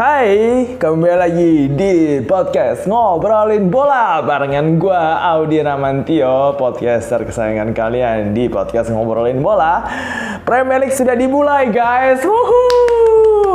[0.00, 8.48] Hai, kembali lagi di podcast Ngobrolin Bola Barengan gue Audi Ramantio, podcaster kesayangan kalian di
[8.48, 9.84] podcast Ngobrolin Bola
[10.48, 12.89] Premier League sudah dimulai guys, Wuhuu!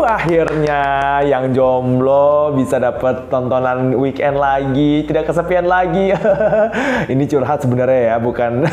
[0.05, 0.81] Akhirnya
[1.25, 6.13] yang jomblo bisa dapat tontonan weekend lagi, tidak kesepian lagi.
[7.13, 8.51] Ini curhat sebenarnya ya, bukan.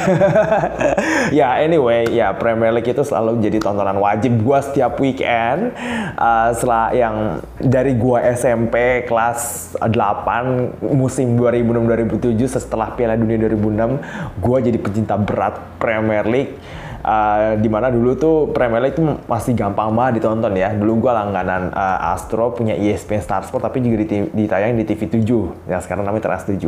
[1.32, 5.72] Ya anyway, ya Premier League itu selalu jadi tontonan wajib gue setiap weekend.
[6.18, 14.58] Uh, Setelah yang dari gua SMP kelas 8 musim 2006-2007 setelah Piala Dunia 2006 gua
[14.60, 16.58] jadi pecinta berat Premier League
[17.02, 20.72] uh, di mana dulu tuh Premier League itu masih gampang banget ditonton ya.
[20.72, 25.70] Dulu gue langganan uh, Astro punya ESPN Star Sport tapi juga ditayang di TV 7
[25.70, 26.58] yang sekarang namanya Trans 7.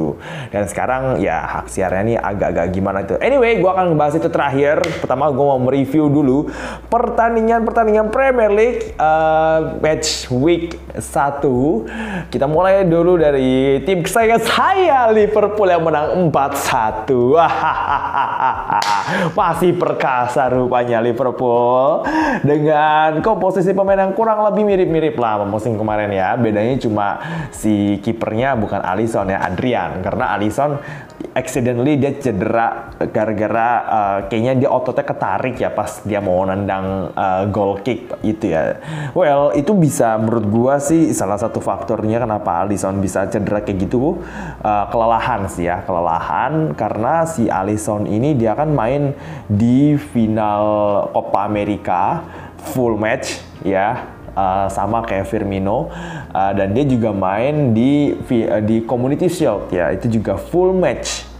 [0.50, 3.14] Dan sekarang ya hak siarnya ini agak-agak gimana itu.
[3.22, 4.82] Anyway, gue akan ngebahas itu terakhir.
[5.00, 6.50] Pertama gue mau mereview dulu
[6.90, 12.30] pertandingan-pertandingan Premier League uh, match week 1.
[12.30, 17.06] Kita mulai dulu dari tim kesayangan saya Liverpool yang menang 4-1.
[19.38, 22.00] Masih perkasa kasar rupanya Liverpool
[22.40, 26.32] dengan komposisi pemain yang kurang lebih mirip-mirip lah musim kemarin ya.
[26.40, 27.20] Bedanya cuma
[27.52, 30.00] si kipernya bukan Alisson ya, Adrian.
[30.00, 30.80] Karena Alisson
[31.34, 37.42] accidentally dia cedera gara-gara uh, kayaknya dia ototnya ketarik ya pas dia mau nendang uh,
[37.50, 38.78] goal kick itu ya.
[39.14, 44.22] Well, itu bisa menurut gua sih salah satu faktornya kenapa Alisson bisa cedera kayak gitu
[44.62, 49.14] uh, kelelahan sih ya, kelelahan karena si Alisson ini dia kan main
[49.50, 50.64] di final
[51.14, 52.22] Copa America
[52.74, 55.88] full match ya uh, sama kayak Firmino.
[56.34, 59.72] Uh, dan dia juga main di uh, di Community Shield.
[59.72, 61.32] Ya itu juga full match.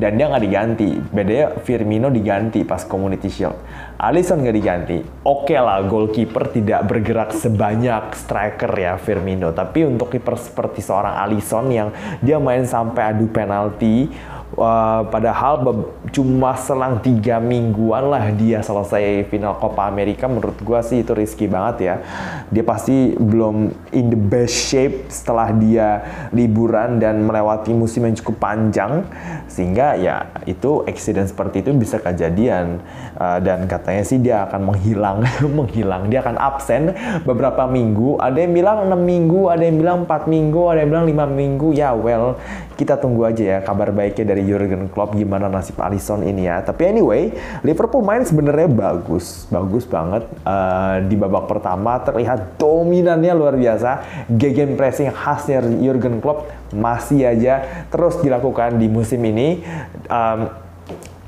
[0.00, 0.96] Dan dia nggak diganti.
[0.96, 3.52] Bedanya Firmino diganti pas Community Shield.
[4.00, 4.96] Alisson nggak diganti.
[5.28, 9.52] Oke okay lah goalkeeper tidak bergerak sebanyak striker ya Firmino.
[9.52, 11.92] Tapi untuk kiper seperti seorang Alisson yang
[12.24, 14.08] dia main sampai adu penalti
[14.50, 15.62] Uh, padahal
[16.10, 20.26] cuma selang tiga mingguan lah dia selesai final Copa America.
[20.26, 21.94] Menurut gue sih itu risky banget ya.
[22.50, 26.02] Dia pasti belum in the best shape setelah dia
[26.34, 29.06] liburan dan melewati musim yang cukup panjang.
[29.46, 32.82] Sehingga ya itu accident seperti itu bisa kejadian.
[33.14, 35.22] Uh, dan katanya sih dia akan menghilang
[35.62, 36.10] menghilang.
[36.10, 36.90] Dia akan absen
[37.22, 38.18] beberapa minggu.
[38.18, 41.70] Ada yang bilang enam minggu ada yang bilang empat minggu ada yang bilang lima minggu.
[41.70, 42.34] Ya well
[42.80, 46.64] kita tunggu aja ya kabar baiknya dari Jurgen Klopp gimana nasib Alisson ini ya.
[46.64, 47.28] Tapi anyway,
[47.60, 50.24] Liverpool main sebenarnya bagus, bagus banget.
[50.40, 54.24] Uh, di babak pertama terlihat dominannya luar biasa.
[54.32, 59.60] Gegen pressing khasnya Jurgen Klopp masih aja terus dilakukan di musim ini.
[60.08, 60.48] Um,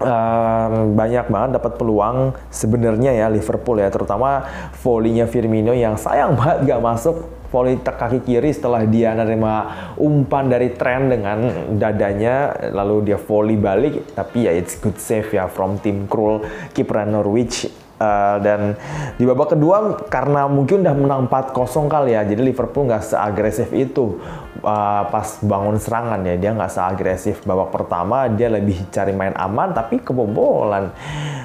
[0.03, 4.51] Um, banyak banget dapat peluang sebenarnya ya Liverpool ya terutama
[4.83, 9.55] volleynya Firmino yang sayang banget gak masuk volley kaki kiri setelah dia menerima
[10.01, 14.17] umpan dari tren dengan dadanya lalu dia volley balik.
[14.17, 16.41] Tapi ya it's good save ya from tim Krul
[16.73, 18.75] kiper Norwich Uh, dan
[19.15, 24.19] di babak kedua karena mungkin udah menang 4-0 kali ya jadi Liverpool nggak seagresif itu.
[24.63, 29.75] Uh, pas bangun serangan ya dia nggak seagresif babak pertama dia lebih cari main aman
[29.75, 30.95] tapi kebobolan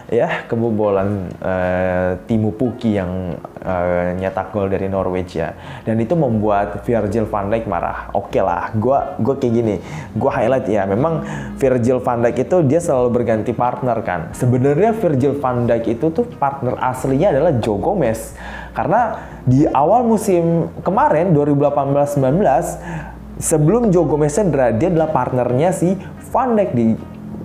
[0.10, 5.52] ya kebobolan uh, Timu Puki yang uh, nyetak gol dari Norwich ya
[5.84, 9.76] dan itu membuat Virgil van Dijk marah oke okay lah gue gue kayak gini
[10.16, 11.28] gue highlight ya memang
[11.60, 16.24] Virgil van Dijk itu dia selalu berganti partner kan sebenarnya Virgil van Dijk itu tuh
[16.40, 18.38] partner aslinya adalah Joe Gomez.
[18.72, 25.98] Karena di awal musim kemarin 2018-19 sebelum Joe Gomez cedera dia adalah partnernya si
[26.30, 26.94] Van Dijk di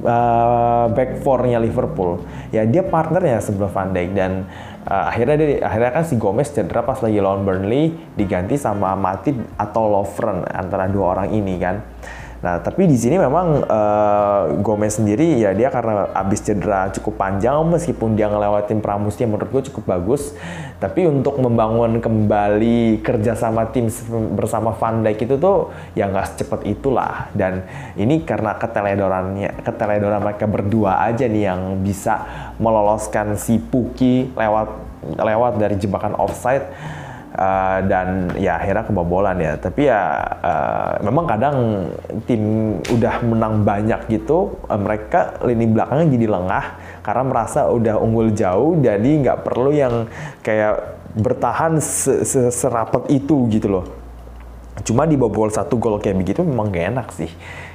[0.05, 2.21] uh, back four-nya Liverpool.
[2.53, 4.45] Ya dia partnernya sebelum Van Dijk dan
[4.87, 9.35] uh, akhirnya dia akhirnya kan si Gomez cedera pas lagi lawan Burnley diganti sama Matip
[9.59, 11.83] atau Lovren antara dua orang ini kan.
[12.43, 17.55] Nah, tapi di sini memang uh, Gomez sendiri ya dia karena abis cedera cukup panjang
[17.71, 20.35] meskipun dia ngelewatin pramusim menurut gue cukup bagus.
[20.83, 23.87] Tapi untuk membangun kembali kerjasama tim
[24.35, 27.31] bersama Van Dijk itu tuh ya nggak secepat itulah.
[27.31, 27.63] Dan
[27.95, 32.27] ini karena keteledorannya, keteledoran mereka berdua aja nih yang bisa
[32.59, 36.67] meloloskan si Puki lewat lewat dari jebakan offside
[37.33, 39.57] Uh, dan ya akhirnya kebobolan ya.
[39.57, 41.57] Tapi ya uh, memang kadang
[42.29, 46.65] tim udah menang banyak gitu uh, mereka lini belakangnya jadi lengah
[47.01, 50.13] karena merasa udah unggul jauh jadi nggak perlu yang
[50.45, 51.81] kayak bertahan
[52.53, 53.87] serapat itu gitu loh.
[54.85, 57.33] Cuma di bobol satu gol kayak begitu memang gak enak sih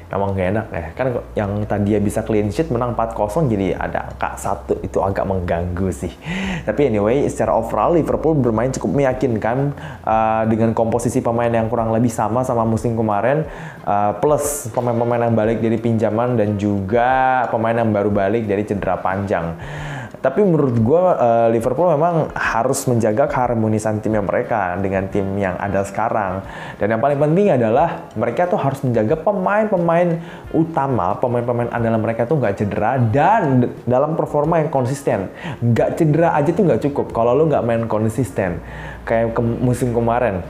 [0.07, 0.85] emang gak enak ya.
[0.95, 5.23] Kan yang tadi dia bisa clean sheet menang 4-0 jadi ada angka satu itu agak
[5.23, 6.11] mengganggu sih.
[6.67, 9.71] Tapi anyway, secara overall Liverpool bermain cukup meyakinkan
[10.03, 13.47] uh, dengan komposisi pemain yang kurang lebih sama sama musim kemarin
[13.87, 18.99] uh, plus pemain-pemain yang balik dari pinjaman dan juga pemain yang baru balik dari cedera
[18.99, 19.55] panjang.
[20.17, 25.85] Tapi menurut gue uh, Liverpool memang harus menjaga keharmonisan timnya mereka dengan tim yang ada
[25.85, 26.41] sekarang.
[26.81, 30.17] Dan yang paling penting adalah mereka tuh harus menjaga pemain-pemain
[30.57, 35.29] utama, pemain-pemain andalan mereka tuh nggak cedera dan dalam performa yang konsisten.
[35.61, 38.57] Nggak cedera aja tuh nggak cukup kalau lo nggak main konsisten.
[39.05, 40.41] Kayak ke musim kemarin,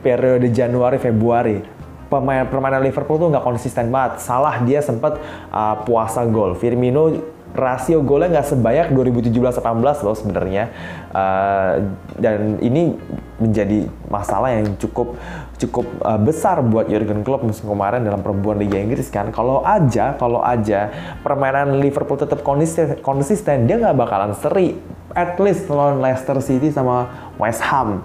[0.00, 4.22] periode Januari Februari pemain permainan Liverpool tuh nggak konsisten banget.
[4.22, 5.18] Salah dia sempat
[5.50, 6.54] uh, puasa gol.
[6.54, 10.64] Firmino rasio golnya nggak sebanyak 2017-18 loh sebenarnya.
[11.12, 11.72] Uh,
[12.18, 12.96] dan ini
[13.36, 15.16] menjadi masalah yang cukup
[15.56, 19.32] cukup uh, besar buat Jurgen Klopp musim kemarin dalam perempuan Liga Inggris kan.
[19.32, 24.76] Kalau aja kalau aja permainan Liverpool tetap konsisten, konsisten dia nggak bakalan seri.
[25.16, 27.08] At least lawan Leicester City sama
[27.40, 28.04] West Ham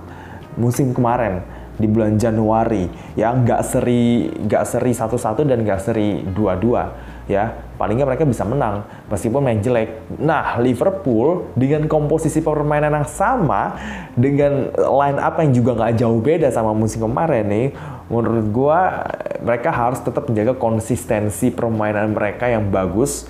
[0.55, 1.44] musim kemarin
[1.75, 2.87] di bulan Januari.
[3.19, 8.45] Ya nggak seri nggak seri satu-satu dan nggak seri dua-dua ya paling nggak mereka bisa
[8.45, 10.06] menang meskipun main jelek.
[10.22, 13.74] Nah Liverpool dengan komposisi permainan yang sama
[14.13, 17.68] dengan line up yang juga nggak jauh beda sama musim kemarin nih,
[18.06, 19.10] menurut gua
[19.42, 23.25] mereka harus tetap menjaga konsistensi permainan mereka yang bagus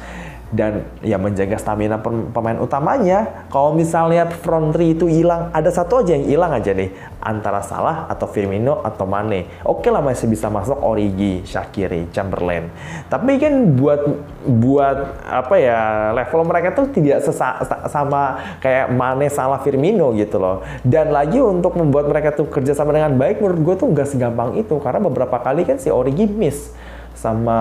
[0.51, 3.48] dan ya menjaga stamina pemain utamanya.
[3.48, 6.92] Kalau misalnya front three itu hilang, ada satu aja yang hilang aja nih,
[7.24, 9.48] antara Salah atau Firmino atau Mane.
[9.63, 12.68] Oke lah masih bisa masuk Origi, Shakiri, Chamberlain.
[13.07, 14.01] Tapi kan buat
[14.44, 20.62] buat apa ya level mereka tuh tidak sesa, sama kayak Mane, Salah, Firmino gitu loh.
[20.83, 24.59] Dan lagi untuk membuat mereka tuh kerja sama dengan baik, menurut gue tuh nggak segampang
[24.59, 26.75] itu karena beberapa kali kan si Origi miss
[27.21, 27.59] sama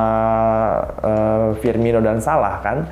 [1.05, 2.89] uh, Firmino dan Salah kan.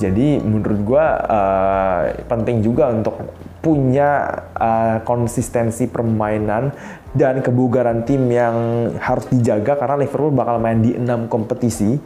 [0.00, 3.20] Jadi menurut gue uh, penting juga untuk
[3.60, 6.72] punya uh, konsistensi permainan
[7.16, 8.56] dan kebugaran tim yang
[9.00, 11.96] harus dijaga karena Liverpool bakal main di enam kompetisi.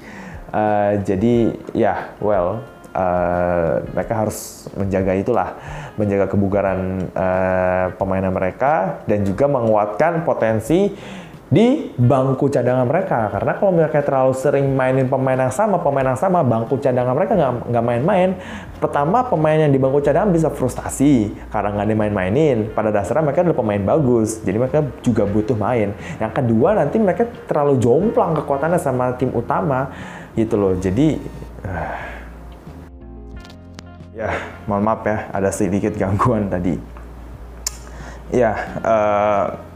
[0.50, 2.62] Uh, jadi ya, well,
[2.94, 5.48] uh, mereka harus menjaga itulah,
[5.94, 10.94] menjaga kebugaran uh, pemainan mereka dan juga menguatkan potensi
[11.50, 13.26] di bangku cadangan mereka.
[13.34, 17.34] Karena kalau mereka terlalu sering mainin pemain yang sama pemain yang sama bangku cadangan mereka
[17.34, 18.38] nggak nggak main-main.
[18.78, 22.58] Pertama pemain yang di bangku cadangan bisa frustasi karena nggak dimain-mainin.
[22.70, 25.90] Pada dasarnya mereka adalah pemain bagus jadi mereka juga butuh main.
[26.22, 29.90] Yang kedua nanti mereka terlalu jomplang kekuatannya sama tim utama
[30.38, 30.78] gitu loh.
[30.78, 31.18] Jadi
[31.66, 31.94] uh,
[34.22, 34.30] ya
[34.70, 36.78] mohon maaf ya ada sedikit gangguan tadi.
[38.30, 38.54] Ya
[38.86, 39.69] uh,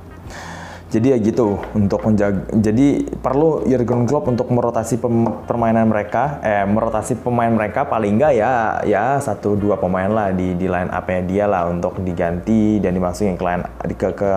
[0.94, 2.46] jadi ya gitu untuk menjaga.
[2.54, 5.02] Jadi perlu Jurgen Klopp untuk merotasi
[5.42, 10.54] permainan mereka, eh merotasi pemain mereka paling enggak ya ya satu dua pemain lah di
[10.54, 13.62] di line up-nya dia lah untuk diganti dan dimasukin ke line
[13.98, 14.32] ke ke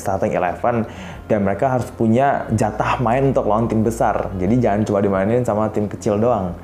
[0.00, 0.88] starting eleven
[1.28, 4.32] dan mereka harus punya jatah main untuk lawan tim besar.
[4.40, 6.56] Jadi jangan cuma dimainin sama tim kecil doang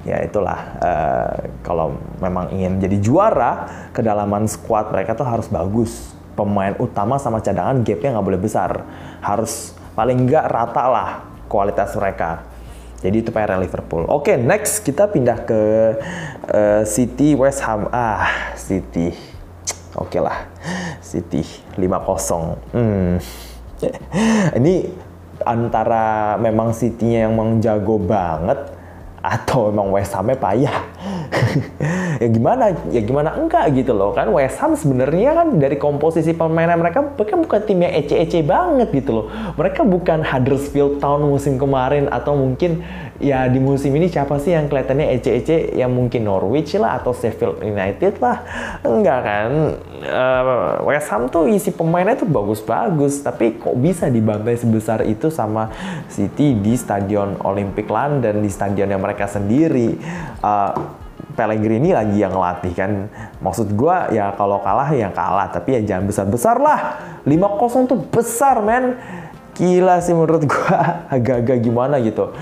[0.00, 1.92] ya itulah uh, kalau
[2.24, 8.16] memang ingin jadi juara kedalaman squad mereka tuh harus bagus pemain utama sama cadangan gapnya
[8.16, 8.84] nggak boleh besar.
[9.20, 11.10] Harus paling nggak rata lah
[11.50, 12.46] kualitas mereka.
[13.00, 14.04] Jadi itu PR Liverpool.
[14.12, 15.60] Oke, okay, next kita pindah ke
[16.52, 17.88] uh, City West Ham.
[17.88, 19.16] Ah, City.
[19.96, 20.46] Oke okay lah.
[21.00, 21.40] City
[21.80, 22.76] 5-0.
[22.76, 23.16] Hmm.
[24.60, 24.74] Ini
[25.40, 28.79] antara memang City-nya yang menjago banget
[29.20, 30.76] atau emang West Hamnya payah?
[32.20, 32.76] Ya gimana?
[32.92, 34.28] Ya gimana enggak gitu loh kan?
[34.28, 39.24] West Ham sebenarnya kan dari komposisi permainan mereka mereka bukan tim yang ece-ece banget gitu
[39.24, 39.26] loh.
[39.56, 42.84] Mereka bukan Huddersfield Town musim kemarin atau mungkin
[43.16, 45.72] ya di musim ini siapa sih yang kelihatannya ece-ece?
[45.72, 48.44] Yang mungkin Norwich lah atau Sheffield United lah.
[48.84, 49.50] Enggak kan?
[50.04, 55.72] Uh, West Ham tuh isi pemainnya tuh bagus-bagus tapi kok bisa dibantai sebesar itu sama
[56.12, 59.98] City di Stadion Olympic London di stadion yang mereka sendiri
[60.42, 61.00] uh,
[61.30, 62.90] Pellegrini lagi yang ngelatih kan?
[63.40, 65.48] Maksud gue ya kalau kalah ya kalah.
[65.48, 66.80] Tapi ya jangan besar-besar lah
[67.24, 68.98] 5-0 tuh besar men.
[69.54, 70.80] Gila sih menurut gua.
[71.14, 72.32] Agak-agak gimana gitu.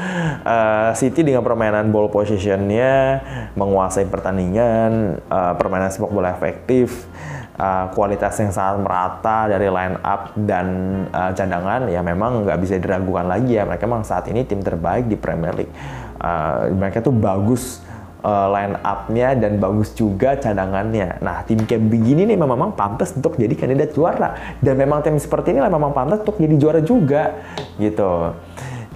[0.46, 3.22] Uh, City dengan permainan ball positionnya
[3.58, 7.10] menguasai pertandingan, uh, permainan sepak bola efektif,
[7.58, 10.66] uh, kualitas yang sangat merata dari line up dan
[11.10, 13.66] uh, cadangan ya memang nggak bisa diragukan lagi ya.
[13.66, 15.74] Mereka memang saat ini tim terbaik di Premier League.
[16.18, 17.78] Uh, mereka tuh bagus
[18.26, 21.22] uh, line up-nya dan bagus juga cadangannya.
[21.22, 24.58] Nah, tim kayak begini nih memang pantas untuk jadi kandidat juara.
[24.58, 27.38] Dan memang tim seperti ini memang pantas untuk jadi juara juga
[27.78, 28.34] gitu.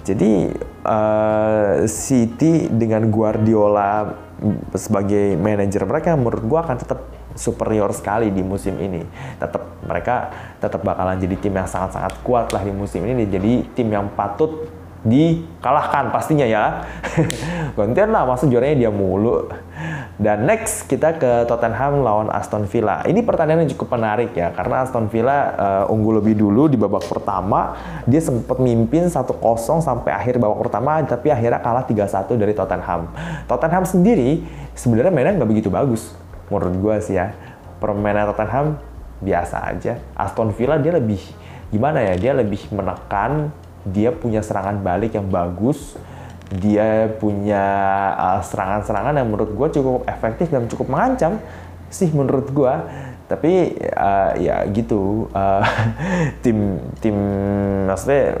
[0.03, 0.51] Jadi
[0.83, 4.11] uh, City dengan Guardiola
[4.75, 6.99] sebagai manajer mereka menurut gua akan tetap
[7.39, 8.99] superior sekali di musim ini.
[9.39, 10.27] Tetap mereka
[10.59, 13.23] tetap bakalan jadi tim yang sangat-sangat kuat lah di musim ini.
[13.31, 14.67] Jadi tim yang patut
[15.03, 16.87] dikalahkan pastinya ya.
[17.77, 19.51] Gantian lah, maksud juaranya dia mulu.
[20.15, 23.03] Dan next kita ke Tottenham lawan Aston Villa.
[23.03, 27.03] Ini pertandingan yang cukup menarik ya, karena Aston Villa uh, unggul lebih dulu di babak
[27.03, 27.75] pertama.
[28.07, 29.19] Dia sempat mimpin 1-0
[29.83, 33.11] sampai akhir babak pertama, tapi akhirnya kalah 3-1 dari Tottenham.
[33.49, 34.45] Tottenham sendiri
[34.77, 36.15] sebenarnya mainnya nggak begitu bagus,
[36.47, 37.35] menurut gue sih ya.
[37.83, 38.79] Permainan Tottenham
[39.19, 39.99] biasa aja.
[40.15, 41.19] Aston Villa dia lebih
[41.73, 42.15] gimana ya?
[42.15, 43.51] Dia lebih menekan
[43.83, 45.99] dia punya serangan balik yang bagus,
[46.53, 47.65] dia punya
[48.15, 51.41] uh, serangan-serangan uh, yang menurut gue cukup efektif dan cukup mengancam
[51.89, 52.73] sih menurut gue.
[53.23, 55.63] Tapi uh, ya gitu, uh,
[56.43, 57.15] tim tim
[57.89, 58.39] maksudnya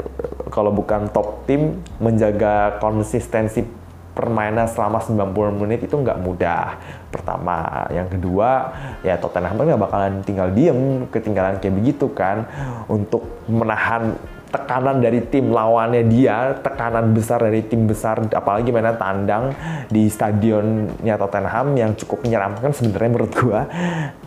[0.53, 3.65] kalau bukan top tim menjaga konsistensi
[4.13, 6.77] permainan selama 90 menit itu nggak mudah.
[7.09, 8.69] Pertama, yang kedua
[9.01, 12.45] ya Tottenham nggak bakalan tinggal diem ketinggalan kayak begitu kan
[12.85, 14.13] untuk menahan
[14.53, 19.49] tekanan dari tim lawannya dia, tekanan besar dari tim besar, apalagi mana tandang
[19.89, 23.65] di stadionnya Tottenham yang cukup menyeramkan sebenarnya menurut gua.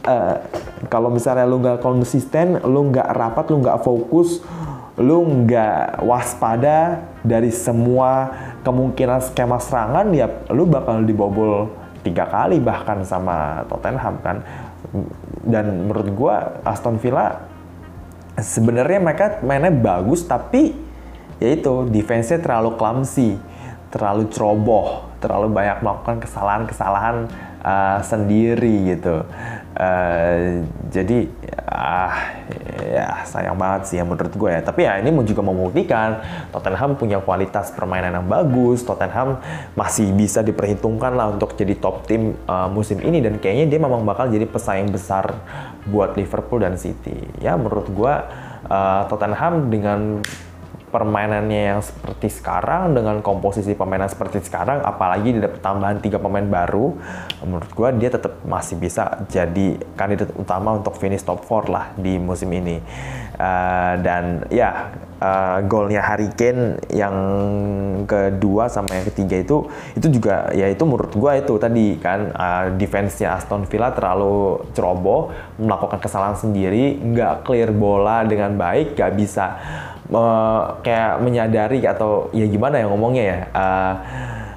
[0.03, 0.37] Uh,
[0.91, 4.43] kalau misalnya lu nggak konsisten, lu nggak rapat, lu nggak fokus,
[4.99, 8.35] lu nggak waspada dari semua
[8.67, 11.71] kemungkinan skema serangan, ya lu bakal dibobol
[12.03, 14.43] tiga kali bahkan sama Tottenham kan.
[15.47, 16.35] Dan menurut gua
[16.67, 17.55] Aston Villa
[18.37, 20.77] sebenarnya mereka mainnya bagus tapi
[21.41, 23.37] ya itu defense-nya terlalu clumsy,
[23.93, 27.29] terlalu ceroboh, terlalu banyak melakukan kesalahan-kesalahan
[27.67, 29.27] uh, sendiri gitu.
[29.77, 31.29] Uh, jadi
[31.69, 32.41] ah
[32.81, 34.61] ya sayang banget sih ya menurut gue ya.
[34.65, 36.23] Tapi ya ini juga membuktikan
[36.55, 38.87] Tottenham punya kualitas permainan yang bagus.
[38.87, 39.43] Tottenham
[39.75, 44.07] masih bisa diperhitungkan lah untuk jadi top tim uh, musim ini dan kayaknya dia memang
[44.07, 45.37] bakal jadi pesaing besar
[45.91, 47.19] buat Liverpool dan City.
[47.43, 48.15] Ya menurut gue
[48.71, 50.25] uh, Tottenham dengan
[50.91, 56.95] permainannya yang seperti sekarang dengan komposisi pemainan seperti sekarang apalagi dapat tambahan tiga pemain baru
[57.43, 62.17] menurut gue dia tetap masih bisa jadi kandidat utama untuk finish top 4 lah di
[62.17, 62.79] musim ini.
[63.37, 67.17] Uh, dan ya uh, golnya Harry Kane yang
[68.09, 72.65] kedua sama yang ketiga itu itu juga ya itu menurut gue itu tadi kan uh,
[72.77, 79.47] defense-nya Aston Villa terlalu ceroboh melakukan kesalahan sendiri nggak clear bola dengan baik nggak bisa
[80.13, 83.95] uh, kayak menyadari atau ya gimana ya ngomongnya ya uh,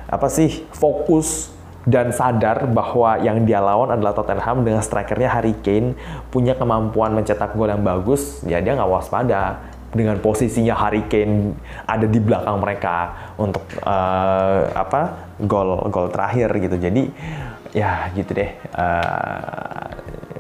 [0.10, 1.54] apa sih fokus
[1.88, 5.98] dan sadar bahwa yang dia lawan adalah Tottenham dengan strikernya Harry Kane
[6.30, 9.58] punya kemampuan mencetak gol yang bagus ya dia nggak waspada
[9.90, 11.58] dengan posisinya Harry Kane
[11.90, 16.78] ada di belakang mereka untuk uh, apa gol gol terakhir gitu.
[16.78, 17.10] Jadi
[17.74, 19.90] ya gitu deh uh,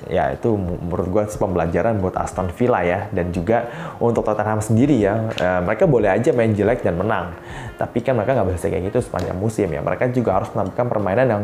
[0.09, 3.07] ya itu menurut gue pembelajaran buat Aston Villa ya.
[3.13, 3.69] Dan juga
[4.01, 7.37] untuk Tottenham sendiri ya e, mereka boleh aja main jelek dan menang.
[7.77, 9.79] Tapi kan mereka nggak bisa kayak gitu sepanjang musim ya.
[9.79, 11.43] Mereka juga harus menampilkan permainan yang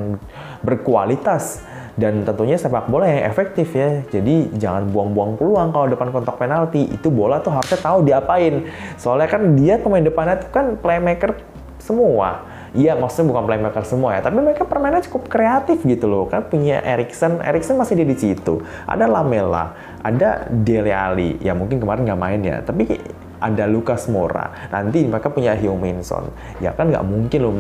[0.66, 1.62] berkualitas.
[1.96, 4.04] Dan tentunya sepak bola yang efektif ya.
[4.12, 6.92] Jadi jangan buang-buang peluang kalau depan kontak penalti.
[6.92, 8.68] Itu bola tuh harusnya tahu diapain.
[9.00, 11.40] Soalnya kan dia pemain depannya tuh kan playmaker
[11.80, 16.28] semua Iya, maksudnya bukan playmaker semua ya, tapi mereka permainan cukup kreatif gitu loh.
[16.28, 18.60] Kan punya Erikson, Erikson masih di situ.
[18.84, 19.72] Ada Lamela,
[20.04, 23.00] ada Dele Alli, ya mungkin kemarin nggak main ya, tapi
[23.40, 24.72] ada Lucas Moura.
[24.72, 26.32] Nanti mereka punya Hugh Minson.
[26.64, 27.52] Ya kan nggak mungkin lo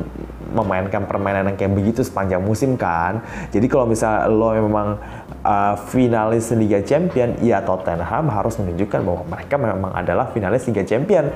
[0.55, 3.22] memainkan permainan yang kayak begitu sepanjang musim kan.
[3.51, 4.98] Jadi kalau misal lo memang
[5.43, 11.29] uh, finalis Liga Champion, ya Tottenham harus menunjukkan bahwa mereka memang adalah finalis Liga Champion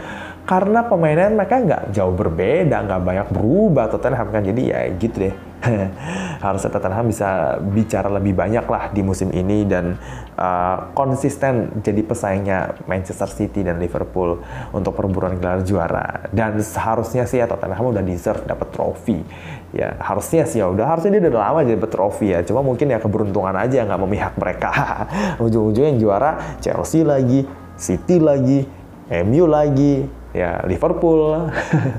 [0.49, 4.41] karena pemainan mereka nggak jauh berbeda, nggak banyak berubah Tottenham kan.
[4.41, 5.35] Jadi ya gitu deh.
[6.43, 9.93] Harusnya Tottenham bisa bicara lebih banyak lah di musim ini dan
[10.41, 14.41] uh, konsisten jadi pesaingnya Manchester City dan Liverpool
[14.73, 16.25] untuk perburuan gelar juara.
[16.33, 19.21] Dan seharusnya sih ya Tottenham udah deserve dapat trofi.
[19.69, 22.41] Ya harusnya sih ya udah harusnya dia udah lama jadi dapat trofi ya.
[22.41, 24.73] Cuma mungkin ya keberuntungan aja nggak memihak mereka.
[25.45, 27.45] Ujung-ujungnya juara Chelsea lagi,
[27.77, 28.65] City lagi,
[29.13, 31.49] MU lagi, ya Liverpool.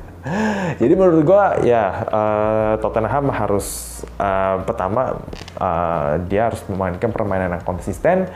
[0.80, 5.24] Jadi menurut gue ya uh, Tottenham harus uh, pertama
[5.56, 8.28] uh, dia harus memainkan permainan yang konsisten,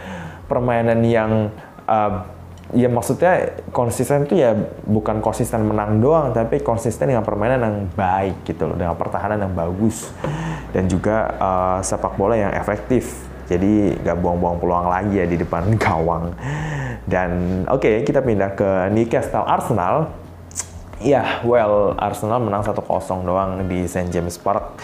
[0.49, 1.53] permainan yang
[1.85, 2.25] uh,
[2.73, 4.57] ya maksudnya konsisten itu ya
[4.89, 9.53] bukan konsisten menang doang, tapi konsisten dengan permainan yang baik gitu loh, dengan pertahanan yang
[9.53, 10.09] bagus
[10.73, 13.24] dan juga uh, sepak bola yang efektif.
[13.45, 16.33] Jadi gak buang-buang peluang lagi ya di depan gawang.
[17.05, 20.13] Dan oke, okay, kita pindah ke Newcastle Arsenal.
[21.05, 22.81] Ya, well, Arsenal menang 1-0
[23.29, 24.09] doang di St.
[24.09, 24.81] James Park.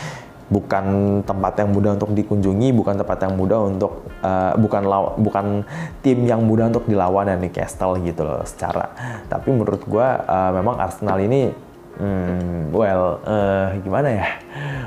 [0.51, 0.85] Bukan
[1.23, 5.63] tempat yang mudah untuk dikunjungi, bukan tempat yang mudah untuk uh, bukan law, bukan
[6.03, 8.91] tim yang mudah untuk dilawan ya Newcastle gitu loh secara.
[9.31, 11.55] Tapi menurut gua uh, memang Arsenal ini
[11.99, 14.27] hmm, well, uh, gimana ya?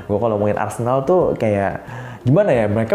[0.08, 1.84] Gua kalau ngomongin Arsenal tuh kayak
[2.24, 2.64] gimana ya?
[2.66, 2.94] Mereka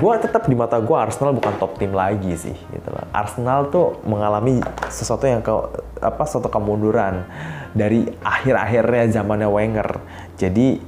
[0.00, 3.04] gue tetap di mata gue Arsenal bukan top tim lagi sih gitu loh.
[3.12, 5.52] Arsenal tuh mengalami sesuatu yang ke
[6.00, 7.28] apa suatu kemunduran
[7.76, 10.00] dari akhir-akhirnya zamannya Wenger.
[10.40, 10.80] Jadi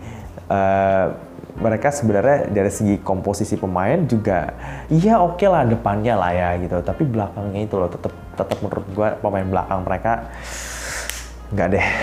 [0.48, 1.06] uh,
[1.52, 4.56] mereka sebenarnya dari segi komposisi pemain juga
[4.88, 6.80] iya oke okay lah depannya lah ya gitu.
[6.80, 10.32] Tapi belakangnya itu loh tetap tetap menurut gue pemain belakang mereka
[11.52, 11.86] nggak deh.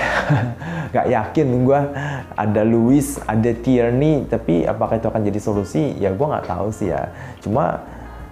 [0.90, 1.82] Nggak yakin gue
[2.34, 5.94] ada Luis ada Tierney tapi apakah itu akan jadi solusi?
[6.02, 7.14] Ya gue nggak tahu sih ya.
[7.46, 7.86] Cuma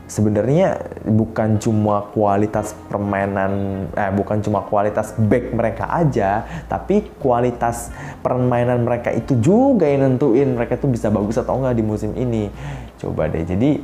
[0.09, 7.91] sebenarnya bukan cuma kualitas permainan eh bukan cuma kualitas back mereka aja tapi kualitas
[8.23, 12.49] permainan mereka itu juga yang nentuin mereka tuh bisa bagus atau enggak di musim ini.
[12.97, 13.45] Coba deh.
[13.45, 13.77] Jadi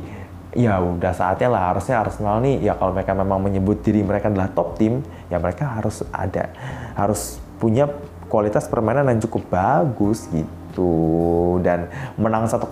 [0.54, 4.50] ya udah saatnya lah harusnya Arsenal nih ya kalau mereka memang menyebut diri mereka adalah
[4.54, 6.54] top tim ya mereka harus ada
[6.94, 7.90] harus punya
[8.34, 11.62] kualitas permainan yang cukup bagus gitu.
[11.62, 11.86] Dan
[12.18, 12.66] menang 1-0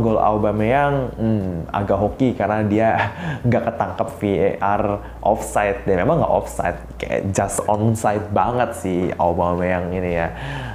[0.00, 2.88] gol Aubameyang hmm, agak hoki karena dia
[3.46, 4.82] nggak ketangkep VAR
[5.20, 5.84] offside.
[5.84, 10.28] Dan memang nggak offside kayak just onside banget sih Aubameyang ini ya.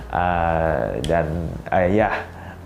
[0.10, 1.25] Uh, dan
[1.74, 2.10] uh, ya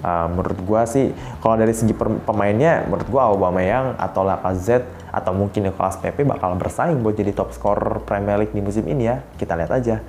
[0.04, 4.84] Uh, menurut gua sih kalau dari segi pemainnya menurut gua Aubameyang atau Lacazette
[5.16, 9.08] atau mungkin Nicolas Pepe bakal bersaing buat jadi top scorer Premier League di musim ini
[9.08, 9.24] ya.
[9.40, 10.04] Kita lihat aja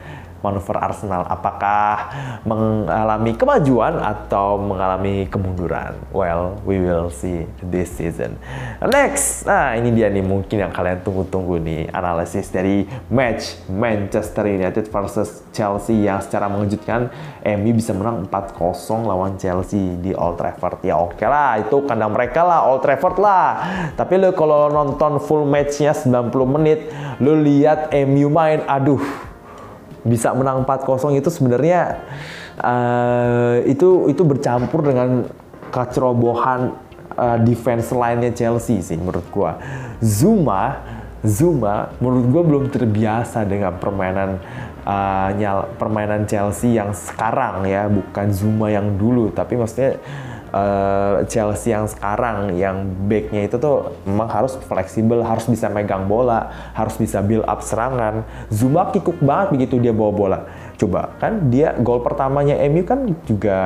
[0.44, 1.24] manuver Arsenal?
[1.24, 2.12] Apakah
[2.44, 5.96] mengalami kemajuan atau mengalami kemunduran?
[6.12, 8.36] Well we will see this season.
[8.84, 9.48] Next.
[9.48, 15.48] Nah ini dia nih mungkin yang kalian tunggu-tunggu nih analisis dari match Manchester United versus
[15.56, 17.08] Chelsea yang secara mengejutkan
[17.40, 20.84] MU bisa menang 4-0 lawan Chelsea di Old Trafford.
[20.84, 23.48] Ya oke okay lah itu kandang mereka lah Old Trafford lah.
[23.96, 26.92] Tapi lo kalau nonton full matchnya 90 menit
[27.22, 29.00] lo lihat MU main aduh
[30.04, 31.98] bisa menang 4-0 itu sebenarnya
[32.60, 35.26] uh, itu itu bercampur dengan
[35.72, 36.76] kecerobohan
[37.16, 39.58] uh, defense line-nya Chelsea sih menurut gua.
[40.04, 40.78] Zuma
[41.24, 44.36] Zuma menurut gua belum terbiasa dengan permainan
[44.84, 49.98] uh, nyal, permainan Chelsea yang sekarang ya, bukan Zuma yang dulu, tapi maksudnya
[50.54, 56.70] uh, Chelsea yang sekarang yang backnya itu tuh memang harus fleksibel, harus bisa megang bola,
[56.78, 58.22] harus bisa build up serangan.
[58.54, 60.40] Zuma kikuk banget begitu dia bawa bola.
[60.78, 63.58] Coba kan dia gol pertamanya MU kan juga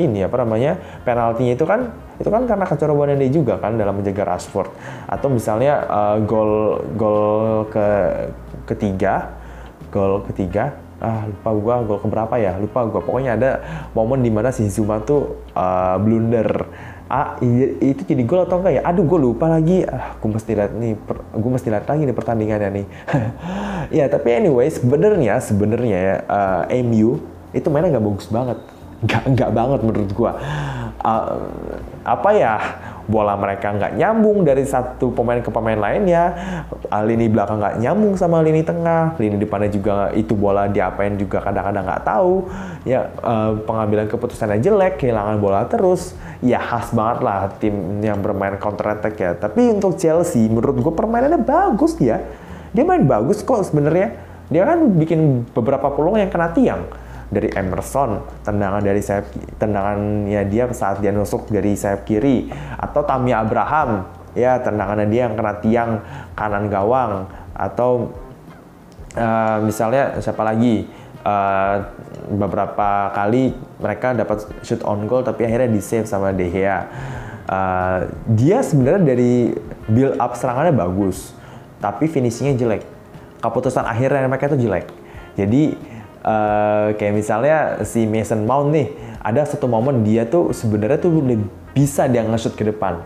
[0.00, 4.24] ini apa namanya penaltinya itu kan itu kan karena kecerobohan dia juga kan dalam menjaga
[4.32, 4.70] Rashford
[5.10, 7.88] atau misalnya uh, gol gol ke
[8.64, 9.34] ketiga
[9.92, 12.52] gol ketiga ah lupa gua gol keberapa ya?
[12.58, 13.00] Lupa gua.
[13.02, 13.50] Pokoknya ada
[13.94, 16.68] momen di mana si Zuma tuh uh, blunder.
[17.04, 18.82] Ah iya, itu jadi gol atau enggak ya?
[18.88, 19.84] Aduh gue lupa lagi.
[19.84, 20.96] Ah gue mesti lihat nih
[21.36, 22.86] gue mesti lihat lagi nih pertandingannya nih.
[23.92, 27.20] Ya tapi anyway sebenarnya sebenarnya ya uh, eh, MU
[27.52, 28.58] itu mainnya nggak bagus banget.
[29.04, 30.32] Nggak nggak banget menurut gue
[31.04, 31.36] uh,
[32.04, 32.54] apa ya
[33.04, 36.24] bola mereka nggak nyambung dari satu pemain ke pemain lainnya,
[36.88, 41.44] ah, lini belakang nggak nyambung sama lini tengah, lini depannya juga itu bola diapain juga
[41.44, 42.48] kadang-kadang nggak tahu,
[42.88, 48.56] ya uh, pengambilan keputusannya jelek, kehilangan bola terus, ya khas banget lah tim yang bermain
[48.56, 49.36] counter attack ya.
[49.36, 52.24] Tapi untuk Chelsea, menurut gue permainannya bagus ya,
[52.72, 54.16] dia main bagus kok sebenarnya,
[54.48, 60.68] dia kan bikin beberapa peluang yang kena tiang dari Emerson, tendangan dari sayap tendangannya dia
[60.72, 65.90] saat dia nusuk dari sayap kiri atau Tammy Abraham ya tendangannya dia yang kena tiang
[66.34, 68.10] kanan gawang atau
[69.14, 70.90] uh, misalnya siapa lagi
[71.22, 71.76] uh,
[72.34, 76.86] beberapa kali mereka dapat shoot on goal tapi akhirnya di save sama De Gea.
[77.44, 79.52] Uh, dia sebenarnya dari
[79.84, 81.36] build up serangannya bagus,
[81.76, 82.82] tapi finishingnya jelek.
[83.44, 84.88] Keputusan akhirnya mereka itu jelek.
[85.36, 85.76] Jadi
[86.24, 88.88] uh, kayak misalnya si Mason Mount nih
[89.20, 91.12] ada satu momen dia tuh sebenarnya tuh
[91.76, 93.04] bisa dia nge-shoot ke depan.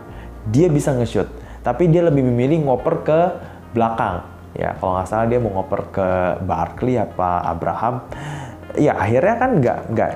[0.49, 1.27] Dia bisa nge-shoot
[1.59, 3.19] tapi dia lebih memilih ngoper ke
[3.75, 4.23] belakang.
[4.57, 6.07] Ya kalau nggak salah dia mau ngoper ke
[6.41, 8.01] Barkley apa Abraham
[8.77, 10.11] ya akhirnya kan nggak nggak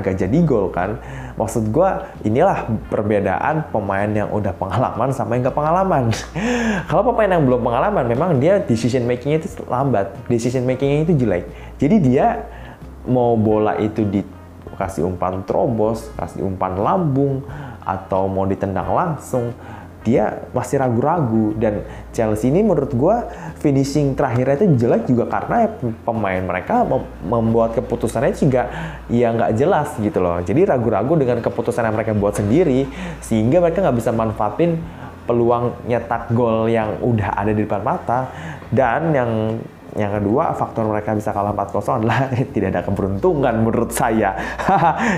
[0.00, 1.00] nggak jadi gol kan.
[1.36, 1.90] Maksud gue
[2.24, 6.02] inilah perbedaan pemain yang udah pengalaman sama yang nggak pengalaman.
[6.88, 11.44] Kalau pemain yang belum pengalaman memang dia decision makingnya itu lambat decision makingnya itu jelek.
[11.78, 12.48] Jadi dia
[13.08, 17.40] mau bola itu dikasih umpan terobos kasih umpan lambung
[17.88, 19.56] atau mau ditendang langsung
[20.06, 21.54] dia masih ragu-ragu.
[21.58, 21.82] Dan
[22.14, 23.16] Chelsea ini menurut gue
[23.62, 25.68] finishing terakhirnya itu jelek juga karena
[26.06, 26.86] pemain mereka
[27.26, 28.68] membuat keputusannya juga
[29.10, 30.38] ya nggak jelas gitu loh.
[30.42, 32.86] Jadi ragu-ragu dengan keputusan yang mereka buat sendiri
[33.24, 34.78] sehingga mereka nggak bisa manfaatin
[35.28, 38.32] peluang nyetak gol yang udah ada di depan mata.
[38.68, 39.30] Dan yang
[39.98, 44.30] yang kedua, faktor mereka bisa kalah 4-0 adalah tidak ada keberuntungan menurut saya.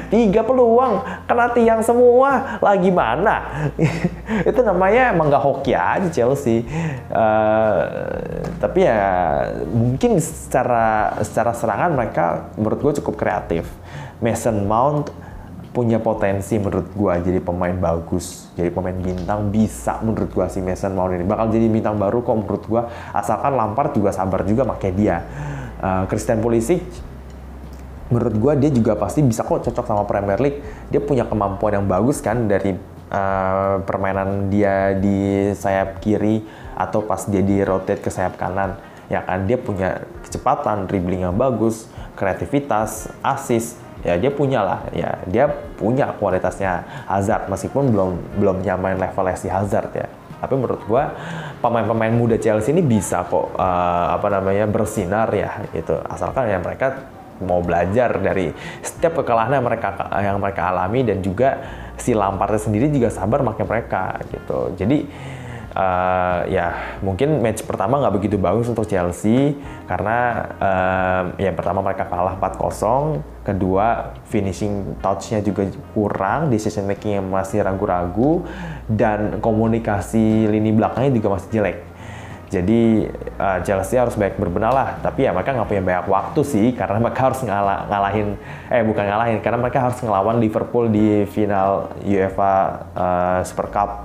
[0.09, 2.57] Tiga peluang, kena tiang semua.
[2.64, 3.69] Lagi mana?
[4.49, 6.64] itu namanya emang gak hoki aja Chelsea.
[7.12, 7.85] Uh,
[8.57, 9.05] tapi ya
[9.69, 13.69] mungkin secara secara serangan mereka menurut gue cukup kreatif.
[14.25, 15.12] Mason Mount
[15.70, 20.90] punya potensi menurut gua jadi pemain bagus, jadi pemain bintang bisa menurut gua si Mason
[20.98, 22.83] Mount ini bakal jadi bintang baru kok menurut gua
[23.14, 25.22] asalkan Lampard juga sabar juga pakai dia.
[25.80, 26.83] Uh, Christian Pulisic
[28.11, 30.59] menurut gua dia juga pasti bisa kok cocok sama Premier League.
[30.90, 32.74] Dia punya kemampuan yang bagus kan dari
[33.14, 36.42] uh, permainan dia di sayap kiri
[36.74, 38.74] atau pas dia di rotate ke sayap kanan.
[39.06, 41.87] Ya kan dia punya kecepatan, dribbling yang bagus,
[42.18, 48.11] kreativitas, assist ya dia punya lah ya dia punya kualitasnya Hazard meskipun belum
[48.41, 50.09] belum nyamain level si Hazard ya.
[50.41, 51.13] Tapi menurut gua
[51.61, 56.01] pemain-pemain muda Chelsea ini bisa kok uh, apa namanya bersinar ya gitu.
[56.09, 56.97] Asalkan ya mereka
[57.45, 59.89] mau belajar dari setiap kekalahan yang mereka
[60.21, 61.61] yang mereka alami dan juga
[62.01, 64.73] si Lampard sendiri juga sabar makin mereka gitu.
[64.81, 65.05] Jadi
[65.74, 69.54] uh, ya mungkin match pertama nggak begitu bagus untuk Chelsea
[69.87, 70.18] karena
[70.59, 77.62] uh, ya pertama mereka kalah 4-0, kedua finishing touch-nya juga kurang, decision making yang masih
[77.62, 78.46] ragu-ragu
[78.90, 81.78] dan komunikasi lini belakangnya juga masih jelek.
[82.50, 83.06] Jadi
[83.38, 86.98] uh, Chelsea harus banyak berbenah lah, tapi ya mereka nggak punya banyak waktu sih karena
[87.06, 88.35] mereka harus ngalah, ngalahin,
[88.74, 92.54] eh bukan ngalahin, karena mereka harus ngelawan Liverpool di final UEFA
[92.98, 94.02] uh, Super Cup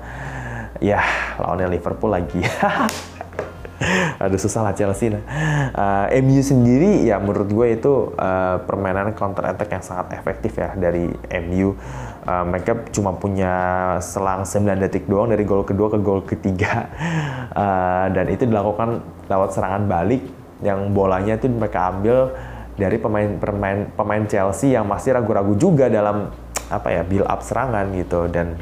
[0.79, 1.01] ya
[1.39, 2.41] lawannya Liverpool lagi.
[4.23, 5.11] Aduh susah lah Chelsea.
[5.11, 5.23] Nah.
[5.75, 10.71] Uh, MU sendiri ya menurut gue itu uh, permainan counter attack yang sangat efektif ya
[10.79, 11.11] dari
[11.43, 11.75] MU.
[12.25, 13.53] Uh, mereka cuma punya
[14.01, 16.87] selang 9 detik doang dari gol kedua ke gol ketiga.
[17.51, 20.23] Uh, dan itu dilakukan lewat serangan balik
[20.63, 22.31] yang bolanya itu mereka ambil
[22.75, 26.31] dari pemain pemain pemain Chelsea yang masih ragu-ragu juga dalam
[26.71, 28.57] apa ya build up serangan gitu dan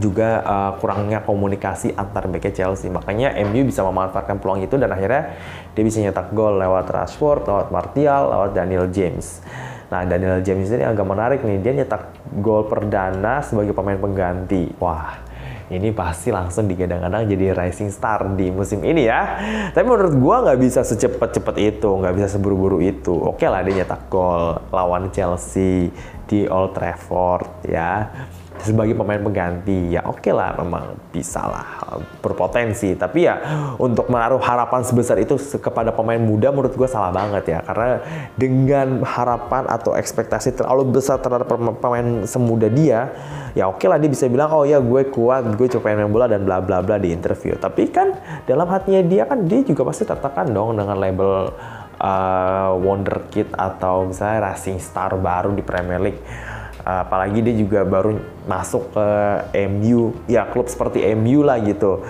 [0.00, 2.88] juga uh, kurangnya komunikasi antar backnya Chelsea.
[2.88, 5.36] Makanya MU bisa memanfaatkan peluang itu dan akhirnya
[5.76, 9.44] dia bisa nyetak gol lewat Rashford, lewat Martial, lewat Daniel James.
[9.90, 11.58] Nah, Daniel James ini agak menarik nih.
[11.60, 14.70] Dia nyetak gol perdana sebagai pemain pengganti.
[14.78, 15.18] Wah,
[15.68, 19.38] ini pasti langsung digadang-gadang jadi rising star di musim ini ya.
[19.74, 23.12] Tapi menurut gua nggak bisa secepat-cepat itu, nggak bisa seburu-buru itu.
[23.12, 25.90] Oke lah dia nyetak gol lawan Chelsea
[26.30, 28.06] di Old Trafford ya
[28.62, 32.94] sebagai pemain pengganti ya oke okay lah memang bisa lah berpotensi.
[32.94, 33.34] Tapi ya
[33.76, 37.58] untuk menaruh harapan sebesar itu kepada pemain muda menurut gue salah banget ya.
[37.64, 38.00] Karena
[38.36, 41.48] dengan harapan atau ekspektasi terlalu besar terhadap
[41.80, 43.12] pemain semuda dia
[43.50, 46.30] ya oke okay lah dia bisa bilang oh ya gue kuat gue coba main bola
[46.30, 47.56] dan bla bla bla di interview.
[47.58, 48.14] Tapi kan
[48.46, 51.50] dalam hatinya dia kan dia juga pasti tertekan dong dengan label
[52.00, 56.22] uh, wonderkid atau misalnya racing star baru di Premier League
[57.06, 59.06] apalagi dia juga baru masuk ke
[59.70, 62.02] MU ya klub seperti MU lah gitu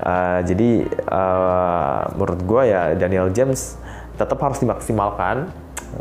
[0.00, 3.76] uh, jadi uh, menurut gue ya Daniel James
[4.14, 5.50] tetap harus dimaksimalkan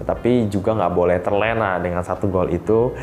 [0.07, 2.93] tapi juga nggak boleh terlena dengan satu gol itu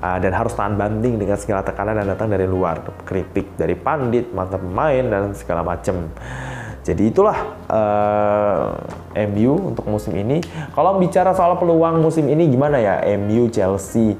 [0.00, 4.32] uh, dan harus tahan banting dengan segala tekanan yang datang dari luar kritik dari pandit
[4.32, 6.08] mantan pemain dan segala macem
[6.88, 7.36] jadi itulah
[7.68, 8.72] uh,
[9.28, 10.40] MU untuk musim ini.
[10.72, 14.16] Kalau bicara soal peluang musim ini gimana ya MU Chelsea?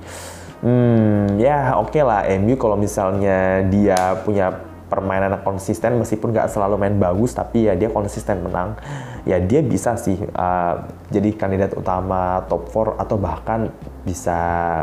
[0.59, 4.51] Hmm, ya oke okay lah MU kalau misalnya dia punya
[4.91, 8.75] permainan konsisten meskipun nggak selalu main bagus tapi ya dia konsisten menang
[9.23, 10.75] ya dia bisa sih uh,
[11.13, 13.71] jadi kandidat utama top 4 atau bahkan
[14.03, 14.39] bisa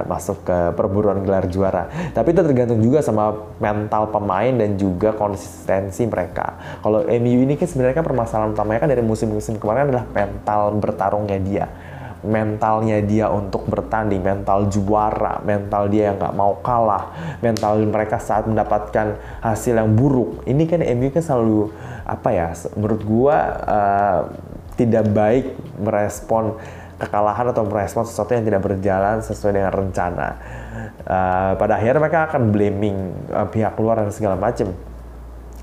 [0.05, 1.89] masuk ke perburuan gelar juara.
[2.13, 6.61] Tapi itu tergantung juga sama mental pemain dan juga konsistensi mereka.
[6.85, 11.41] Kalau MU ini kan sebenarnya kan permasalahan utamanya kan dari musim-musim kemarin adalah mental bertarungnya
[11.41, 11.65] dia
[12.25, 18.49] mentalnya dia untuk bertanding, mental juara, mental dia yang nggak mau kalah, mental mereka saat
[18.49, 20.43] mendapatkan hasil yang buruk.
[20.49, 21.71] Ini kan MU kan selalu
[22.03, 22.49] apa ya?
[22.75, 24.19] Menurut gua uh,
[24.75, 26.59] tidak baik merespon
[26.95, 30.27] kekalahan atau merespon sesuatu yang tidak berjalan sesuai dengan rencana.
[31.05, 32.97] Uh, pada akhirnya mereka akan blaming
[33.31, 34.71] uh, pihak luar dan segala macam.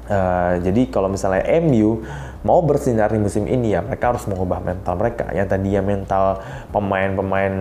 [0.02, 2.04] Uh, jadi kalau misalnya MU
[2.42, 5.30] mau bersinar di musim ini ya mereka harus mengubah mental mereka.
[5.30, 6.42] Yang tadi ya mental
[6.74, 7.54] pemain-pemain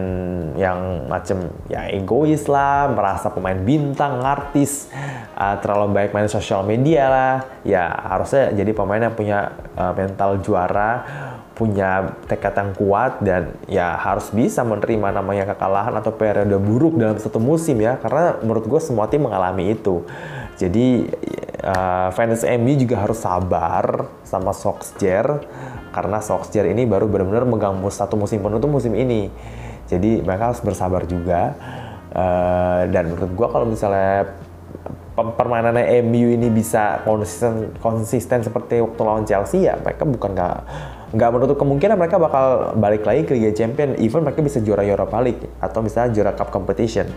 [0.58, 4.90] yang macam ya egois lah merasa pemain bintang artis
[5.38, 7.36] uh, terlalu baik main sosial media lah.
[7.62, 11.06] Ya harusnya jadi pemain yang punya uh, mental juara
[11.52, 17.22] punya tekad yang kuat dan ya harus bisa menerima namanya kekalahan atau periode buruk dalam
[17.22, 18.02] satu musim ya.
[18.02, 20.02] Karena menurut gue semua tim mengalami itu.
[20.58, 21.06] Jadi
[21.62, 25.46] uh, fans MU juga harus sabar sama Solskjaer
[25.94, 29.30] karena Solskjaer ini baru benar-benar megang satu musim penuh tuh musim ini.
[29.90, 31.56] Jadi mereka harus bersabar juga.
[32.12, 34.36] Uh, dan menurut gue kalau misalnya
[35.16, 40.58] permainannya MU ini bisa konsisten konsisten seperti waktu lawan Chelsea ya mereka bukan nggak
[41.12, 45.20] nggak menutup kemungkinan mereka bakal balik lagi ke Liga Champion even mereka bisa juara Europa
[45.20, 47.12] League atau misalnya juara Cup Competition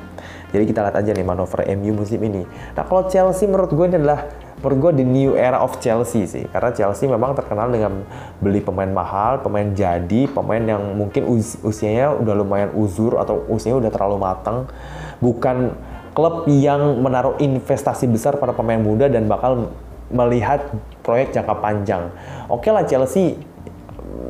[0.54, 2.46] jadi kita lihat aja nih manuver MU musim ini.
[2.78, 4.30] Nah kalau Chelsea menurut gue ini adalah
[4.62, 6.46] menurut gue the new era of Chelsea sih.
[6.46, 8.06] Karena Chelsea memang terkenal dengan
[8.38, 13.82] beli pemain mahal pemain jadi pemain yang mungkin us usianya udah lumayan uzur atau usianya
[13.82, 14.70] udah terlalu matang.
[15.18, 15.74] Bukan
[16.14, 19.74] klub yang menaruh investasi besar pada pemain muda dan bakal
[20.14, 20.62] melihat
[21.02, 22.14] proyek jangka panjang.
[22.46, 23.34] Oke lah Chelsea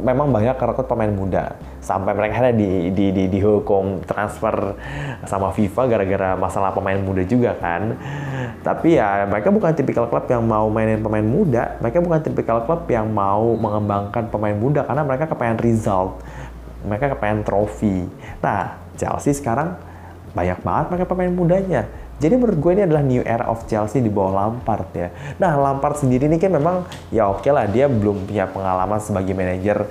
[0.05, 1.57] memang banyak rekrut pemain muda.
[1.81, 4.77] Sampai mereka ada di, di, di, dihukum transfer
[5.25, 7.97] sama FIFA gara-gara masalah pemain muda juga kan.
[8.61, 11.77] Tapi ya mereka bukan tipikal klub yang mau mainin pemain muda.
[11.81, 16.21] Mereka bukan tipikal klub yang mau mengembangkan pemain muda karena mereka kepengen result.
[16.85, 18.05] Mereka kepengen trofi.
[18.45, 19.77] Nah Chelsea sekarang
[20.35, 21.87] banyak banget mereka pemain mudanya
[22.23, 25.09] jadi menurut gue ini adalah new era of Chelsea di bawah Lampard ya.
[25.43, 29.35] Nah Lampard sendiri ini kan memang ya oke okay lah dia belum punya pengalaman sebagai
[29.35, 29.83] manajer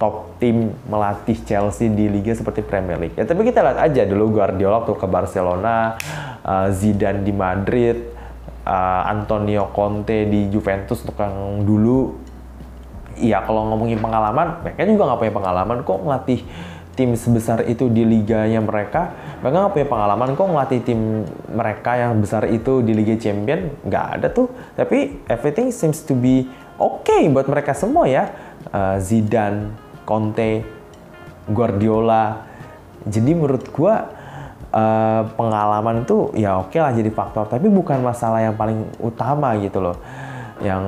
[0.00, 3.16] top tim melatih Chelsea di liga seperti Premier League.
[3.16, 5.96] Ya tapi kita lihat aja dulu Guardiola tuh ke Barcelona,
[6.40, 8.12] uh, Zidane di Madrid,
[8.64, 12.16] uh, Antonio Conte di Juventus untuk yang dulu.
[13.20, 16.40] Iya kalau ngomongin pengalaman, mereka juga nggak punya pengalaman kok melatih
[17.00, 22.20] tim sebesar itu di liganya mereka, mereka nggak punya pengalaman kok ngelatih tim mereka yang
[22.20, 24.52] besar itu di Liga Champion, nggak ada tuh.
[24.76, 26.44] Tapi everything seems to be
[26.76, 28.28] okay buat mereka semua ya.
[28.68, 29.72] Uh, Zidane,
[30.04, 30.60] Conte,
[31.48, 32.44] Guardiola.
[33.08, 34.12] Jadi menurut gua
[34.76, 39.56] uh, pengalaman itu ya oke okay lah jadi faktor, tapi bukan masalah yang paling utama
[39.56, 39.96] gitu loh
[40.60, 40.84] yang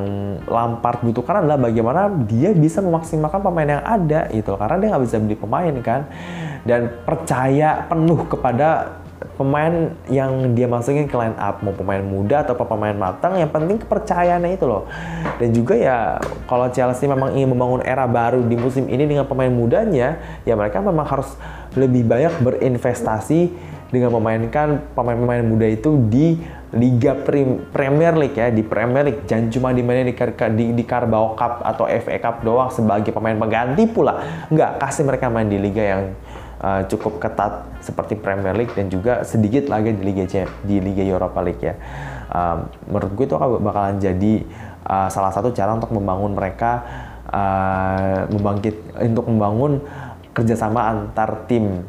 [0.47, 4.57] Lampard butuhkan adalah bagaimana dia bisa memaksimalkan pemain yang ada gitu.
[4.57, 6.01] Karena dia nggak bisa beli pemain kan.
[6.63, 9.01] Dan percaya penuh kepada
[9.39, 13.81] pemain yang dia masukin ke line up mau pemain muda atau pemain matang yang penting
[13.81, 14.87] kepercayaannya itu loh.
[15.39, 19.51] Dan juga ya kalau Chelsea memang ingin membangun era baru di musim ini dengan pemain
[19.51, 21.35] mudanya ya mereka memang harus
[21.79, 23.41] lebih banyak berinvestasi
[23.93, 26.41] dengan memainkan pemain-pemain muda itu di
[26.73, 27.13] Liga
[27.69, 29.29] Premier League ya di Premier League.
[29.29, 30.17] Jangan cuma dimainin di,
[30.57, 34.47] di, di Carabao Cup atau FA Cup doang sebagai pemain pengganti pula.
[34.49, 36.03] Nggak kasih mereka main di liga yang
[36.65, 40.25] uh, cukup ketat seperti Premier League dan juga sedikit lagi di Liga
[40.65, 41.77] di Liga Europa League ya.
[42.33, 44.35] Um, menurut gue itu bakalan jadi
[44.89, 46.81] uh, salah satu cara untuk membangun mereka
[47.29, 49.85] uh, membangkit untuk membangun
[50.33, 51.85] kerjasama antar tim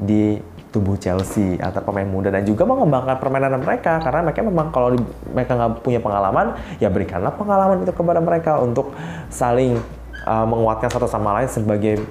[0.00, 0.40] di
[0.74, 4.98] tubuh Chelsea antar pemain muda dan juga mengembangkan permainan mereka karena mereka memang kalau
[5.30, 8.90] mereka nggak punya pengalaman ya berikanlah pengalaman itu kepada mereka untuk
[9.30, 9.78] saling
[10.26, 12.02] uh, menguatkan satu sama lain sebagai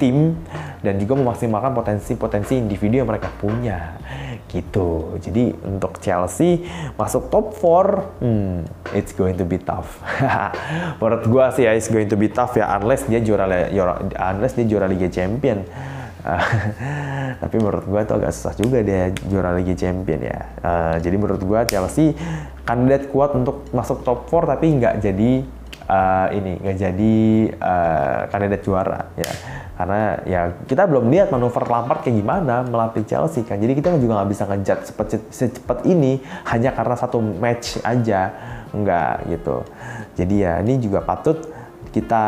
[0.00, 0.32] tim
[0.80, 4.00] dan juga memaksimalkan potensi-potensi individu yang mereka punya
[4.46, 5.18] gitu.
[5.20, 8.56] Jadi untuk Chelsea masuk top 4, hmm,
[8.96, 10.00] it's going to be tough.
[11.02, 13.68] Menurut gua sih ya, it's going to be tough ya unless dia juara,
[14.32, 15.66] unless dia juara Liga Champion
[17.42, 20.40] tapi menurut gue itu agak susah juga dia juara Liga Champion ya.
[20.60, 22.12] Uh, jadi menurut gue Chelsea
[22.66, 25.30] kandidat kuat untuk masuk top 4 tapi nggak jadi
[25.86, 27.16] uh, ini nggak jadi
[27.58, 29.32] uh, kandidat juara ya.
[29.76, 33.60] Karena ya kita belum lihat manuver Lampard kayak gimana melatih Chelsea kan.
[33.60, 34.78] Jadi kita juga nggak bisa ngejat
[35.28, 38.32] secepat ini hanya karena satu match aja.
[38.72, 39.62] Enggak gitu.
[40.16, 41.55] Jadi ya ini juga patut
[41.96, 42.24] kita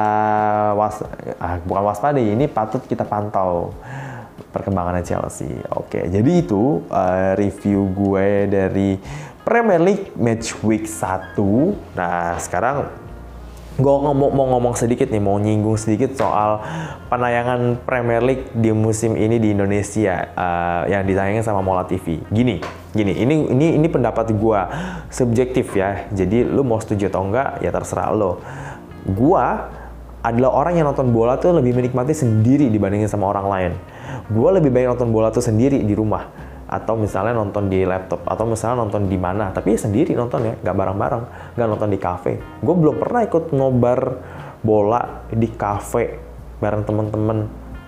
[0.72, 1.04] was
[1.36, 3.76] ah, bukan waspada ini patut kita pantau
[4.48, 5.60] perkembangannya Chelsea.
[5.76, 8.96] Oke, jadi itu uh, review gue dari
[9.44, 11.36] Premier League match week 1.
[11.92, 12.88] Nah, sekarang
[13.78, 16.64] gue ngomong, mau ngomong sedikit nih, mau nyinggung sedikit soal
[17.12, 22.24] penayangan Premier League di musim ini di Indonesia uh, yang ditayangin sama Mola TV.
[22.32, 22.58] Gini,
[22.96, 24.60] gini, ini ini ini pendapat gue
[25.12, 26.08] subjektif ya.
[26.08, 28.40] Jadi lu mau setuju atau enggak ya terserah lo
[29.12, 29.72] gua
[30.22, 33.72] adalah orang yang nonton bola tuh lebih menikmati sendiri dibandingin sama orang lain.
[34.28, 38.44] Gua lebih baik nonton bola tuh sendiri di rumah atau misalnya nonton di laptop atau
[38.44, 41.24] misalnya nonton di mana tapi ya sendiri nonton ya nggak bareng-bareng
[41.56, 42.32] nggak nonton di kafe.
[42.60, 44.00] Gue belum pernah ikut nobar
[44.60, 46.20] bola di kafe
[46.60, 47.38] bareng temen-temen.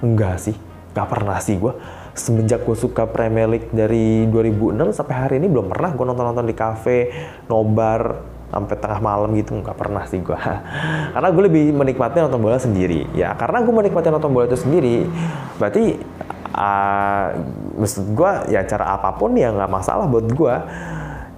[0.01, 0.57] Enggak sih,
[0.97, 1.77] nggak pernah sih gue.
[2.17, 6.57] Semenjak gue suka Premier League dari 2006 sampai hari ini belum pernah gue nonton-nonton di
[6.57, 6.99] kafe,
[7.47, 10.35] nobar, sampai tengah malam gitu nggak pernah sih gue
[11.15, 13.07] karena gue lebih menikmati nonton bola sendiri.
[13.15, 15.07] Ya karena gue menikmati nonton bola itu sendiri
[15.57, 16.03] berarti
[16.55, 17.27] uh,
[17.79, 20.55] maksud gue ya cara apa pun ya nggak masalah buat gue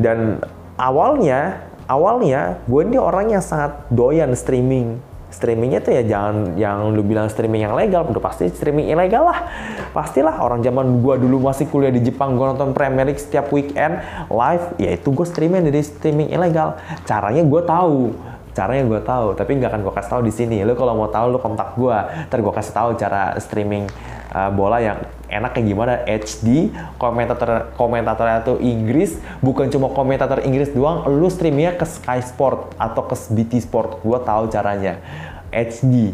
[0.00, 0.40] dan
[0.80, 4.98] awalnya awalnya gue ini orang yang sangat doyan streaming
[5.32, 9.48] streamingnya tuh ya jangan yang lu bilang streaming yang legal, udah pasti streaming ilegal lah.
[9.90, 13.98] Pastilah orang zaman gua dulu masih kuliah di Jepang, gua nonton Premier League setiap weekend
[14.28, 16.76] live, ya itu gua streaming dari streaming ilegal.
[17.08, 18.12] Caranya gua tahu,
[18.52, 21.32] caranya gue tahu tapi nggak akan gue kasih tahu di sini lo kalau mau tahu
[21.32, 21.96] lo kontak gue
[22.28, 23.88] ntar gue kasih tahu cara streaming
[24.36, 25.00] uh, bola yang
[25.32, 25.92] enak kayak gimana?
[26.04, 26.68] HD
[27.00, 29.16] komentator komentatornya tuh Inggris.
[29.40, 34.04] Bukan cuma komentator Inggris doang lo streamingnya ke Sky Sport atau ke BT Sport.
[34.04, 35.00] Gue tahu caranya.
[35.48, 36.12] HD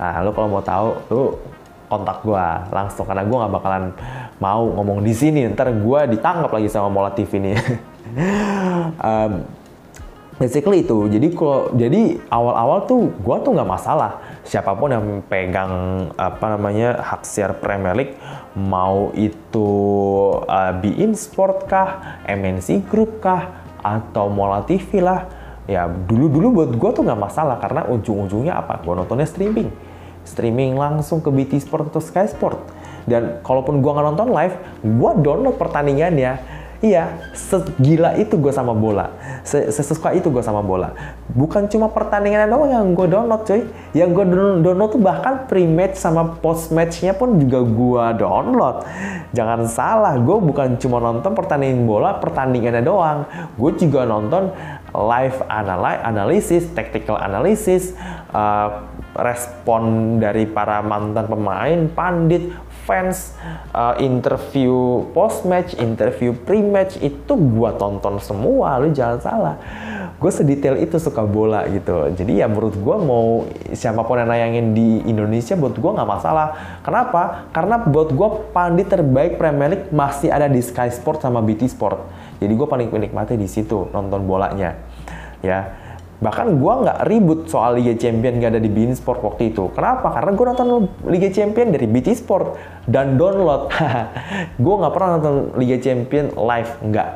[0.00, 1.22] nah lo kalau mau tahu lo
[1.86, 3.84] kontak gue langsung karena gue nggak bakalan
[4.36, 5.48] mau ngomong di sini.
[5.48, 7.52] Ntar gue ditangkap lagi sama Mola TV ini.
[9.00, 9.48] Um,
[10.36, 11.08] basically itu.
[11.08, 15.72] Jadi kalau jadi awal-awal tuh gue tuh nggak masalah siapa pun yang pegang
[16.18, 18.14] apa namanya hak siar Premier League
[18.58, 19.70] mau itu
[20.44, 25.26] uh, Bein Sport kah MNC Group kah atau Mola TV lah
[25.66, 28.82] ya dulu-dulu buat gue tuh nggak masalah karena ujung-ujungnya apa?
[28.82, 29.70] Gue nontonnya streaming.
[30.22, 32.58] Streaming langsung ke BT Sport atau Sky Sport.
[33.02, 39.14] Dan kalaupun gue nggak nonton live gue download pertandingannya Iya, segila itu gue sama bola.
[39.46, 40.90] Sesuka itu gue sama bola.
[41.30, 43.62] Bukan cuma pertandingan doang yang gue download cuy.
[43.94, 44.24] Yang gue
[44.66, 48.82] download tuh bahkan pre-match sama post-matchnya pun juga gue download.
[49.30, 53.30] Jangan salah, gue bukan cuma nonton pertandingan bola, pertandingannya doang.
[53.54, 54.50] Gue juga nonton
[54.90, 55.38] live
[56.02, 57.94] analysis, tactical analysis,
[58.34, 62.50] uh, respon dari para mantan pemain, pandit,
[62.82, 63.34] fans,
[63.70, 69.56] uh, interview post match, interview pre match itu gua tonton semua, lu jangan salah.
[70.22, 72.06] Gue sedetail itu suka bola gitu.
[72.14, 73.42] Jadi ya menurut gua mau
[73.74, 76.48] siapa pun yang nayangin di Indonesia buat gua nggak masalah.
[76.86, 77.50] Kenapa?
[77.50, 81.98] Karena buat gua pandit terbaik Premier League masih ada di Sky Sport sama BT Sport.
[82.42, 84.74] Jadi gue paling menikmati di situ nonton bolanya.
[85.42, 85.74] Ya,
[86.22, 89.66] Bahkan gue nggak ribut soal Liga Champion gak ada di Bein Sport waktu itu.
[89.74, 90.14] Kenapa?
[90.14, 90.68] Karena gue nonton
[91.10, 92.54] Liga Champion dari BT Sport
[92.86, 93.74] dan download.
[94.64, 97.08] gue nggak pernah nonton Liga Champion live, nggak.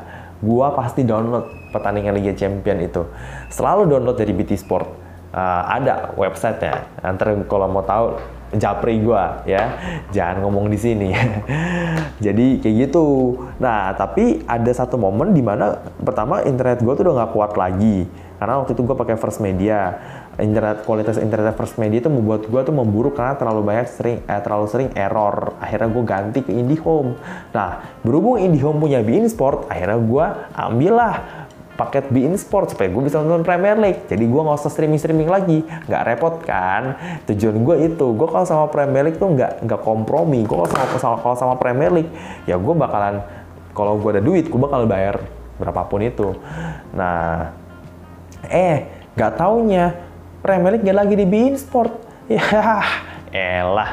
[0.43, 3.07] Gue pasti download pertandingan Liga Champion itu.
[3.47, 5.07] Selalu download dari BT Sport.
[5.31, 6.87] Uh, ada websitenya.
[6.99, 8.19] Nanti kalau mau tahu
[8.55, 9.75] japri gue ya
[10.15, 11.11] jangan ngomong di sini
[12.25, 17.15] jadi kayak gitu nah tapi ada satu momen di mana pertama internet gue tuh udah
[17.23, 18.07] nggak kuat lagi
[18.37, 19.97] karena waktu itu gue pakai First Media
[20.37, 24.41] internet kualitas internet First Media itu membuat gue tuh memburuk karena terlalu banyak sering eh,
[24.41, 27.17] terlalu sering error akhirnya gue ganti ke IndiHome
[27.51, 31.15] nah berhubung IndiHome punya Bein Sport akhirnya gue ambillah
[31.77, 34.09] paket Bein Sport supaya gue bisa nonton Premier League.
[34.09, 36.97] Jadi gue nggak usah streaming-streaming lagi, nggak repot kan?
[37.29, 40.41] Tujuan gue itu, gue kalau sama Premier League tuh nggak nggak kompromi.
[40.43, 42.09] Gue kalau sama kalau sama Premier League,
[42.49, 43.21] ya gue bakalan
[43.77, 45.21] kalau gue ada duit, gue bakal bayar
[45.61, 46.33] berapapun itu.
[46.97, 47.53] Nah,
[48.45, 49.97] Eh, gak taunya
[50.45, 51.93] Premier League gak lagi di Bein Sport.
[53.27, 53.91] Ya, elah,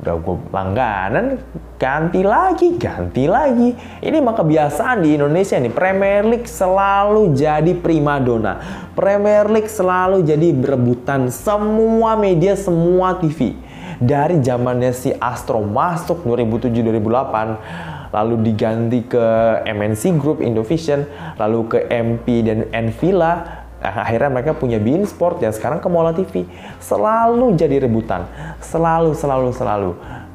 [0.00, 1.36] udah gue langganan,
[1.76, 3.76] ganti lagi, ganti lagi.
[3.76, 5.68] Ini mah kebiasaan di Indonesia nih.
[5.68, 8.56] Premier League selalu jadi primadona.
[8.96, 13.52] Premier League selalu jadi berebutan semua media, semua TV.
[14.00, 19.26] Dari zamannya si Astro masuk 2007-2008, lalu diganti ke
[19.68, 21.04] MNC Group Indovision,
[21.36, 26.12] lalu ke MP dan Envila, Nah, akhirnya mereka punya Bein Sport dan sekarang ke Mola
[26.12, 26.44] TV
[26.84, 28.28] selalu jadi rebutan,
[28.60, 29.90] selalu selalu selalu.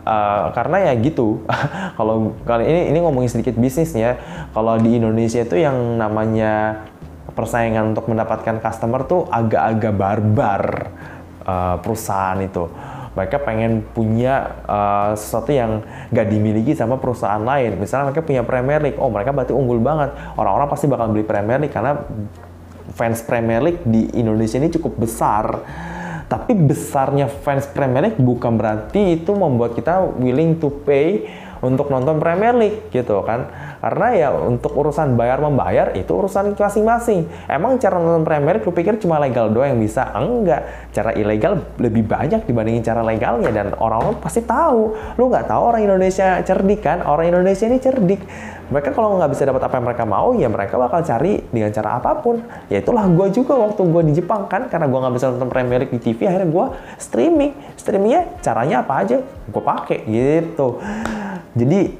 [0.05, 1.45] Uh, karena ya gitu,
[1.97, 4.17] kalau kali ini ini ngomongin sedikit bisnisnya,
[4.53, 6.86] kalau di Indonesia itu yang namanya
[7.38, 10.63] persaingan untuk mendapatkan customer tuh agak-agak barbar
[11.45, 12.65] uh, perusahaan itu.
[13.15, 15.79] Mereka pengen punya uh, sesuatu yang
[16.12, 17.79] gak dimiliki sama perusahaan lain.
[17.79, 20.12] Misalnya mereka punya Premier League, oh mereka berarti unggul banget.
[20.36, 21.95] Orang-orang pasti bakal beli Premier League karena
[22.95, 25.62] fans Premier League di Indonesia ini cukup besar.
[26.25, 31.29] Tapi besarnya fans Premier League bukan berarti itu membuat kita willing to pay
[31.62, 33.45] untuk nonton Premier League gitu kan.
[33.86, 37.30] Karena ya untuk urusan bayar membayar itu urusan masing-masing.
[37.45, 40.09] Emang cara nonton Premier League lu pikir cuma legal doang yang bisa?
[40.17, 40.89] Enggak.
[40.89, 44.97] Cara ilegal lebih banyak dibandingin cara legalnya dan orang-orang pasti tahu.
[45.22, 47.05] Lu nggak tahu orang Indonesia cerdik kan?
[47.05, 48.22] Orang Indonesia ini cerdik.
[48.66, 52.01] Mereka kalau nggak bisa dapat apa yang mereka mau, ya mereka bakal cari dengan cara
[52.01, 52.41] apa pun.
[52.70, 55.86] Ya itulah gue juga waktu gue di Jepang kan, karena gue nggak bisa nonton Premier
[55.86, 56.66] League di TV, akhirnya gue
[56.97, 57.51] streaming.
[57.78, 60.82] Streamingnya caranya apa aja, gue pakai gitu.
[61.53, 61.93] Jadi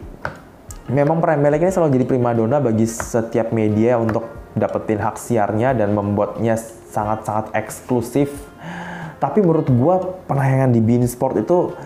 [0.90, 4.26] memang Premier League ini selalu jadi primadona bagi setiap media untuk
[4.58, 6.58] dapetin hak siarnya dan membuatnya
[6.90, 8.34] sangat-sangat eksklusif.
[9.22, 9.96] Tapi menurut gue
[10.26, 11.78] penayangan di Bein Sport itu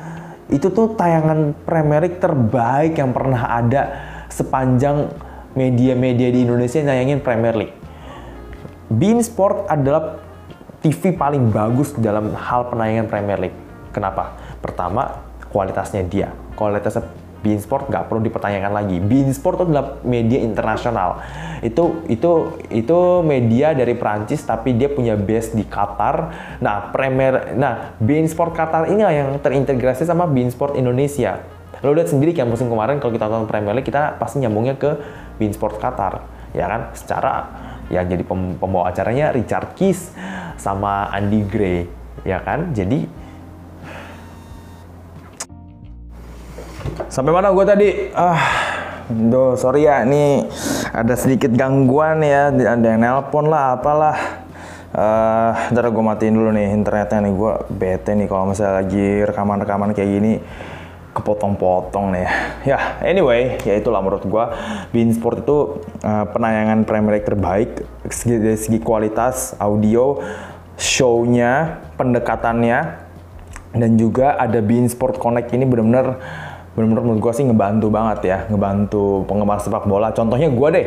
[0.49, 4.08] itu tuh tayangan Premier League terbaik yang pernah ada
[4.39, 5.11] sepanjang
[5.59, 7.75] media-media di Indonesia nayangin Premier League.
[8.87, 10.17] Bein Sport adalah
[10.79, 13.59] TV paling bagus dalam hal penayangan Premier League.
[13.91, 14.39] Kenapa?
[14.63, 15.19] Pertama,
[15.51, 16.31] kualitasnya dia.
[16.55, 17.03] Kualitasnya
[17.39, 18.97] Bein Sport nggak perlu dipertanyakan lagi.
[18.99, 21.23] Bein Sport adalah media internasional.
[21.63, 26.15] Itu itu itu media dari Prancis tapi dia punya base di Qatar.
[26.59, 31.58] Nah, Premier nah Bein Sport Qatar ini yang terintegrasi sama Bein Sport Indonesia.
[31.79, 34.99] Lo lihat sendiri kan musim kemarin kalau kita nonton Premier League kita pasti nyambungnya ke
[35.39, 36.81] Bein Sport Qatar, ya kan?
[36.91, 37.33] Secara
[37.87, 40.11] yang jadi pem pembawa acaranya Richard Keys
[40.59, 41.87] sama Andy Gray,
[42.27, 42.75] ya kan?
[42.75, 43.07] Jadi
[47.09, 47.89] Sampai mana gue tadi?
[48.13, 48.37] Ah,
[49.09, 50.45] do sorry ya, ini
[50.93, 54.17] ada sedikit gangguan ya, ada yang nelpon lah, apalah.
[54.89, 59.93] Uh, ntar gue matiin dulu nih internetnya nih, gue bete nih kalau misalnya lagi rekaman-rekaman
[59.93, 60.33] kayak gini
[61.19, 62.27] kepotong-potong nih
[62.63, 63.03] ya.
[63.03, 64.45] anyway, ya itulah menurut gue
[64.95, 70.23] Bein Sport itu uh, penayangan Premier League terbaik segi, dari segi kualitas audio,
[70.79, 72.79] show-nya, pendekatannya,
[73.75, 76.17] dan juga ada Bein Sport Connect ini benar-benar
[76.77, 80.13] benar-benar menurut gue sih ngebantu banget ya, ngebantu penggemar sepak bola.
[80.13, 80.85] Contohnya gue deh,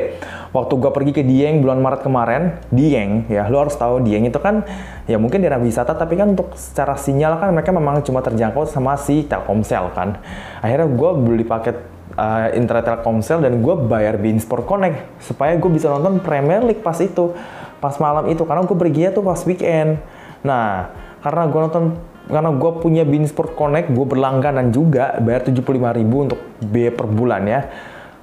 [0.55, 4.39] waktu gue pergi ke Dieng bulan Maret kemarin, Dieng ya, lo harus tahu Dieng itu
[4.39, 4.65] kan
[5.11, 8.95] ya mungkin daerah wisata, tapi kan untuk secara sinyal kan mereka memang cuma terjangkau sama
[8.97, 10.23] si Telkomsel kan.
[10.63, 11.77] Akhirnya gue beli paket
[12.17, 16.81] uh, internet Telkomsel dan gue bayar Bein Sport Connect supaya gue bisa nonton Premier League
[16.81, 17.35] pas itu,
[17.83, 19.99] pas malam itu, karena gue perginya tuh pas weekend.
[20.47, 21.85] Nah, karena gue nonton
[22.31, 27.07] karena gue punya Bean Sport Connect, gue berlangganan juga, bayar 75 ribu untuk biaya per
[27.11, 27.61] bulan ya.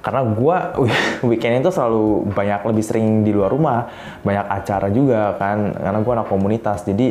[0.00, 0.56] Karena gue
[1.28, 3.88] weekend itu selalu banyak lebih sering di luar rumah,
[4.24, 6.88] banyak acara juga kan, karena gue anak komunitas.
[6.88, 7.08] Jadi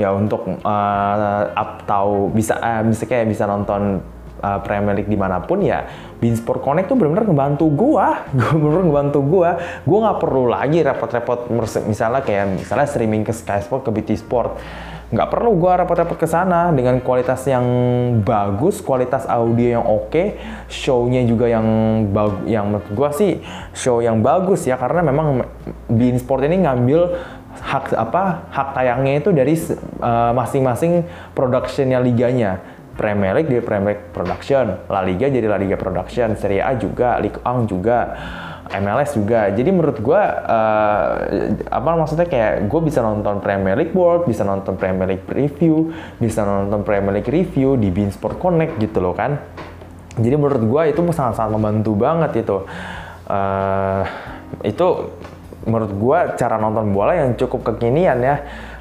[0.00, 4.00] ya untuk uh, up tahu bisa uh, bisa kayak bisa nonton
[4.40, 5.84] uh, Premier League di mana pun ya
[6.16, 9.50] Bean Sport Connect tuh benar-benar ngebantu gua benar-benar ngebantu gua
[9.84, 11.52] gua nggak perlu lagi repot-repot
[11.84, 14.56] misalnya kayak misalnya streaming ke Sky Sport ke BT Sport
[15.10, 17.66] nggak perlu gue repot-repot ke sana dengan kualitas yang
[18.22, 20.38] bagus, kualitas audio yang oke, okay,
[20.70, 21.66] show-nya juga yang
[22.14, 23.32] bagus, yang menurut gue sih
[23.74, 25.42] show yang bagus ya karena memang
[25.90, 27.18] Bein Sport ini ngambil
[27.58, 29.54] hak apa hak tayangnya itu dari
[29.98, 31.02] uh, masing-masing
[31.34, 32.78] productionnya liganya.
[32.90, 37.16] Premier League dari Premier League Production, La Liga jadi La Liga Production, Serie A juga,
[37.16, 38.12] Ligue 1 juga
[38.70, 39.50] MLS juga.
[39.50, 41.12] Jadi menurut gue, uh,
[41.66, 45.90] apa maksudnya kayak gue bisa nonton Premier League World, bisa nonton Premier League Review,
[46.22, 49.42] bisa nonton Premier League Review di Bean Sport Connect gitu loh kan.
[50.14, 52.62] Jadi menurut gue itu sangat-sangat membantu banget itu.
[53.30, 54.02] Uh,
[54.62, 54.86] itu
[55.66, 58.36] menurut gue cara nonton bola yang cukup kekinian ya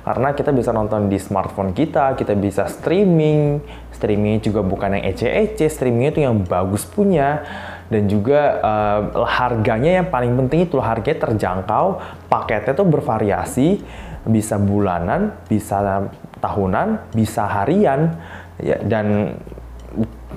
[0.10, 3.62] karena kita bisa nonton di smartphone kita, kita bisa streaming,
[3.94, 7.46] streamingnya juga bukan yang ece-ece, streamingnya itu yang bagus punya,
[7.90, 13.82] dan juga uh, harganya yang paling penting itu harganya terjangkau, paketnya tuh bervariasi,
[14.30, 16.08] bisa bulanan, bisa
[16.40, 18.16] tahunan, bisa harian,
[18.62, 19.38] ya, dan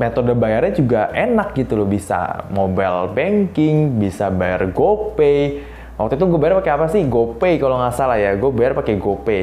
[0.01, 5.71] metode bayarnya juga enak gitu loh, bisa mobile banking, bisa bayar GoPay,
[6.03, 7.05] Waktu itu gue bayar pakai apa sih?
[7.07, 8.35] GoPay kalau nggak salah ya.
[8.35, 9.43] Gue bayar pakai GoPay.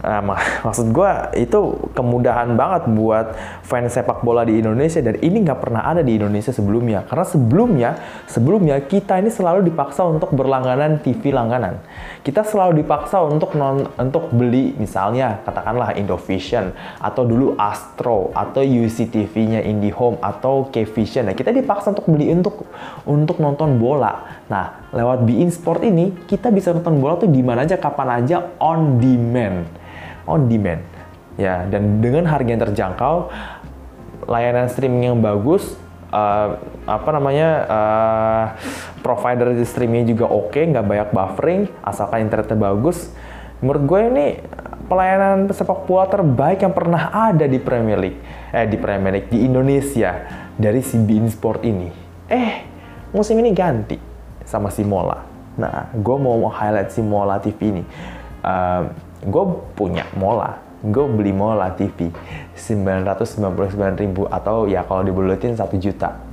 [0.00, 1.60] Nah, mak maksud gue itu
[1.92, 6.52] kemudahan banget buat fans sepak bola di Indonesia dan ini nggak pernah ada di Indonesia
[6.52, 7.04] sebelumnya.
[7.04, 7.90] Karena sebelumnya
[8.24, 11.84] sebelumnya kita ini selalu dipaksa untuk berlangganan TV langganan.
[12.24, 19.64] Kita selalu dipaksa untuk non untuk beli misalnya katakanlah Indovision atau dulu Astro atau UCTV-nya
[19.68, 21.28] IndiHome atau Kvision.
[21.28, 22.64] Nah kita dipaksa untuk beli untuk
[23.04, 24.44] untuk nonton bola.
[24.48, 28.56] Nah lewat Bein Sport ini kita bisa nonton bola tuh di mana aja kapan aja
[28.56, 29.80] on demand
[30.30, 30.82] on demand.
[31.34, 33.32] Ya, dan dengan harga yang terjangkau,
[34.28, 35.74] layanan streaming yang bagus,
[36.12, 38.44] uh, apa namanya, uh,
[39.00, 43.10] provider streaming juga oke, okay, nggak banyak buffering, asalkan internetnya bagus.
[43.64, 44.26] Menurut gue ini
[44.90, 48.20] pelayanan sepak bola terbaik yang pernah ada di Premier League,
[48.50, 50.12] eh di Premier League di Indonesia
[50.58, 51.88] dari si Bein Sport ini.
[52.26, 52.52] Eh,
[53.14, 53.96] musim ini ganti
[54.42, 55.22] sama si Mola.
[55.54, 57.84] Nah, gue mau highlight si Mola TV ini.
[58.40, 58.90] Uh,
[59.20, 59.44] gue
[59.76, 62.08] punya Mola, gue beli Mola TV
[62.56, 66.30] 999 ribu atau ya kalau dibulutin 1 juta.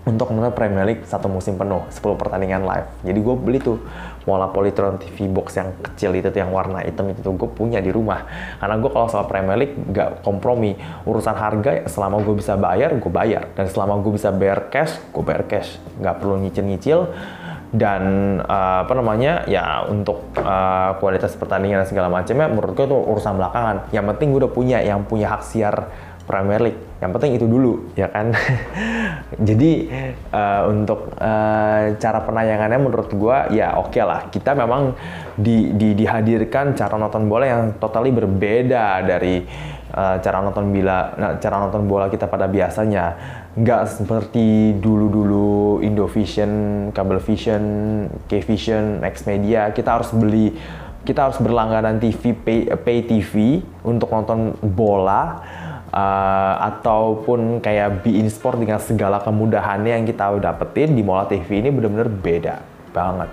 [0.00, 2.88] Untuk nonton Premier League satu musim penuh 10 pertandingan live.
[3.04, 3.78] Jadi gue beli tuh
[4.24, 7.84] Mola Polytron TV box yang kecil itu tuh yang warna hitam itu tuh gue punya
[7.84, 8.24] di rumah.
[8.58, 10.72] Karena gue kalau soal Premier League gak kompromi.
[11.04, 13.52] Urusan harga selama gue bisa bayar gue bayar.
[13.52, 15.76] Dan selama gue bisa bayar cash gue bayar cash.
[16.00, 17.00] Nggak perlu nyicil-nyicil
[17.70, 18.02] dan
[18.42, 23.76] uh, apa namanya ya untuk uh, kualitas pertandingan segala macamnya menurut gue itu urusan belakangan.
[23.94, 25.76] Yang penting gue udah punya yang punya hak siar
[26.26, 26.80] Premier League.
[26.98, 28.34] Yang penting itu dulu ya kan?
[29.48, 29.86] Jadi
[30.34, 34.26] uh, untuk uh, cara penayangannya menurut gue ya oke okay lah.
[34.30, 34.94] Kita memang
[35.38, 39.42] di, di, dihadirkan cara nonton bola yang totally berbeda dari
[39.94, 43.04] uh, cara nonton bila nah, cara nonton bola kita pada biasanya
[43.50, 46.52] nggak seperti dulu-dulu Indovision,
[46.94, 47.64] Cablevision,
[48.30, 50.54] Kvision, Media kita harus beli
[51.02, 55.42] kita harus berlangganan TV pay, pay TV untuk nonton bola
[55.90, 61.74] uh, ataupun kayak Bein Sport dengan segala kemudahannya yang kita dapetin di Mola TV ini
[61.74, 62.54] benar-benar beda
[62.94, 63.30] banget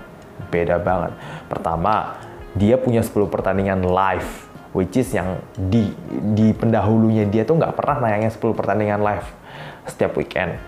[0.50, 1.12] beda banget.
[1.46, 2.18] Pertama
[2.58, 5.92] dia punya 10 pertandingan live which is yang di
[6.34, 9.28] di pendahulunya dia tuh nggak pernah nayangin 10 pertandingan live
[9.88, 10.60] setiap weekend.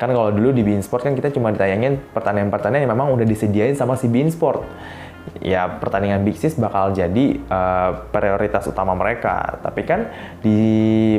[0.00, 3.76] Kan kalau dulu di Bein Sport kan kita cuma ditayangin pertandingan-pertandingan yang memang udah disediain
[3.76, 4.64] sama si Bein Sport.
[5.40, 9.60] Ya pertandingan Big Sis bakal jadi uh, prioritas utama mereka.
[9.64, 10.12] Tapi kan
[10.44, 10.58] di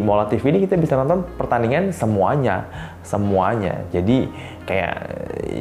[0.01, 2.69] Mola TV ini kita bisa nonton pertandingan semuanya,
[3.01, 3.81] semuanya.
[3.89, 4.29] Jadi
[4.65, 4.97] kayak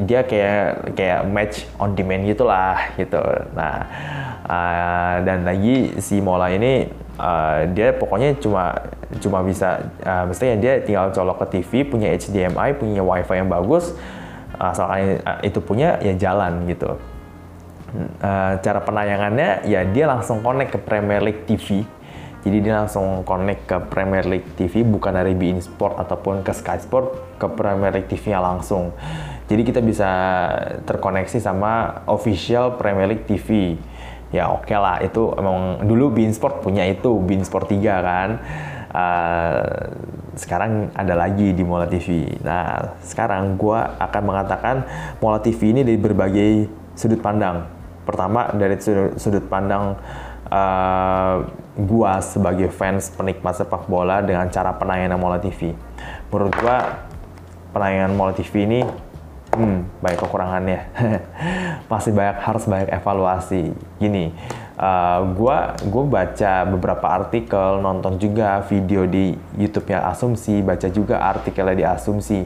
[0.05, 3.23] dia kayak kayak match on demand gitulah gitu.
[3.57, 3.77] Nah
[4.45, 6.85] uh, dan lagi si Mola ini
[7.17, 8.77] uh, dia pokoknya cuma
[9.25, 13.95] cuma bisa uh, mestinya dia tinggal colok ke TV punya HDMI punya WiFi yang bagus
[14.61, 17.01] asalkan itu punya ya jalan gitu
[18.23, 21.83] uh, cara penayangannya ya dia langsung connect ke Premier League TV
[22.41, 26.81] jadi dia langsung connect ke Premier League TV bukan dari beIN Sport ataupun ke Sky
[26.81, 28.97] Sport ke Premier League TV-nya langsung.
[29.45, 30.09] Jadi kita bisa
[30.89, 33.77] terkoneksi sama official Premier League TV
[34.31, 38.31] ya oke okay lah itu emang dulu Bein Sport punya itu Bein Sport 3 kan.
[38.91, 39.87] Uh,
[40.35, 44.83] sekarang ada lagi di Mola TV nah sekarang gue akan mengatakan
[45.23, 46.67] Mola TV ini dari berbagai
[46.99, 48.77] sudut pandang pertama dari
[49.17, 49.97] sudut, pandang
[50.49, 51.35] uh,
[51.79, 55.77] gua sebagai fans penikmat sepak bola dengan cara penayangan Mola TV
[56.33, 57.07] menurut gua
[57.71, 58.81] penayangan Mola TV ini
[59.55, 60.81] hmm, banyak kekurangannya.
[61.91, 63.75] Masih banyak harus banyak evaluasi.
[63.99, 64.31] Gini,
[64.79, 71.77] uh, gua gua baca beberapa artikel, nonton juga video di YouTube-nya Asumsi, baca juga artikelnya
[71.77, 72.41] di Asumsi.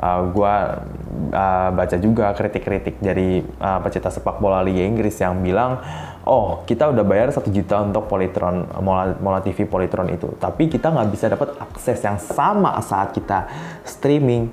[0.00, 0.80] Uh, gua
[1.28, 5.76] uh, baca juga kritik-kritik dari uh, pecinta sepak bola Liga Inggris yang bilang,
[6.24, 10.88] oh kita udah bayar satu juta untuk Polytron Mola, Mola TV Polytron itu, tapi kita
[10.88, 13.44] nggak bisa dapat akses yang sama saat kita
[13.84, 14.48] streaming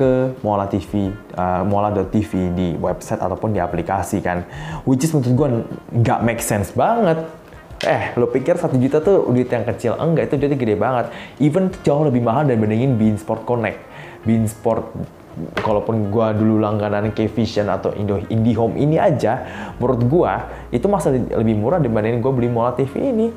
[0.00, 4.46] ke Mola TV, uh, Mola.tv di website ataupun di aplikasi kan.
[4.88, 5.48] Which is menurut gue
[6.00, 7.20] nggak make sense banget.
[7.80, 9.96] Eh, lo pikir satu juta tuh duit yang kecil?
[9.96, 11.06] Enggak, itu duitnya gede banget.
[11.40, 13.89] Even jauh lebih mahal dan bandingin Bein Sport Connect.
[14.24, 14.92] Bein Sport
[15.62, 19.46] kalaupun gue dulu langganan K-Vision atau Indo IndiHome ini aja,
[19.78, 20.32] menurut gue
[20.74, 23.30] itu masih lebih murah dibandingin gue beli Mola TV ini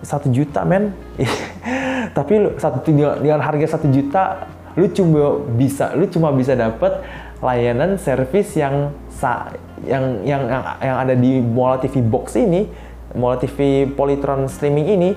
[0.00, 0.94] satu juta men.
[2.16, 7.04] Tapi satu dengan harga satu juta lu cuma bisa lu cuma bisa dapat
[7.44, 9.52] layanan servis yang sa
[9.84, 10.48] yang yang,
[10.80, 12.70] yang ada di Mola TV Box ini,
[13.12, 15.10] Mola TV Polytron streaming ini,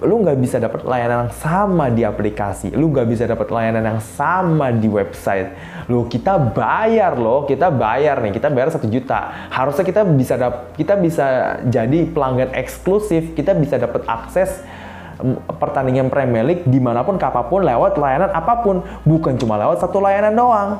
[0.00, 4.00] lu nggak bisa dapat layanan yang sama di aplikasi, lu nggak bisa dapat layanan yang
[4.00, 5.52] sama di website.
[5.92, 9.48] Lu kita bayar loh, kita bayar nih, kita bayar satu juta.
[9.52, 14.64] Harusnya kita bisa dap kita bisa jadi pelanggan eksklusif, kita bisa dapat akses
[15.60, 19.84] pertandingan Premier League di mana pun, kapan pun, lewat layanan apa pun, bukan cuma lewat
[19.84, 20.70] satu layanan doang.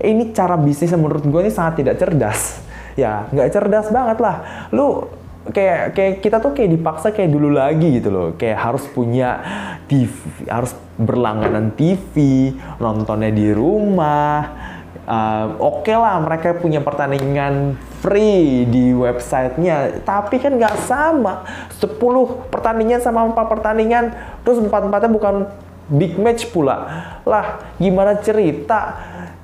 [0.00, 2.64] Ini cara bisnis yang menurut gue ini sangat tidak cerdas.
[2.96, 4.68] Ya, nggak cerdas banget lah.
[4.72, 8.28] Lu kayak kayak kita tuh kayak dipaksa kayak dulu lagi gitu loh.
[8.36, 9.40] Kayak harus punya
[9.88, 10.12] TV,
[10.44, 14.68] harus berlangganan TV, nontonnya di rumah.
[15.10, 20.04] Uh, Oke okay lah mereka punya pertandingan free di websitenya.
[20.04, 21.48] Tapi kan nggak sama.
[21.80, 21.96] 10
[22.52, 24.12] pertandingan sama 4 pertandingan
[24.44, 25.34] terus 4-4-nya bukan
[25.90, 26.86] big match pula.
[27.24, 28.94] Lah gimana cerita?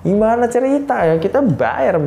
[0.07, 1.19] Gimana cerita ya?
[1.19, 1.99] Kita bayar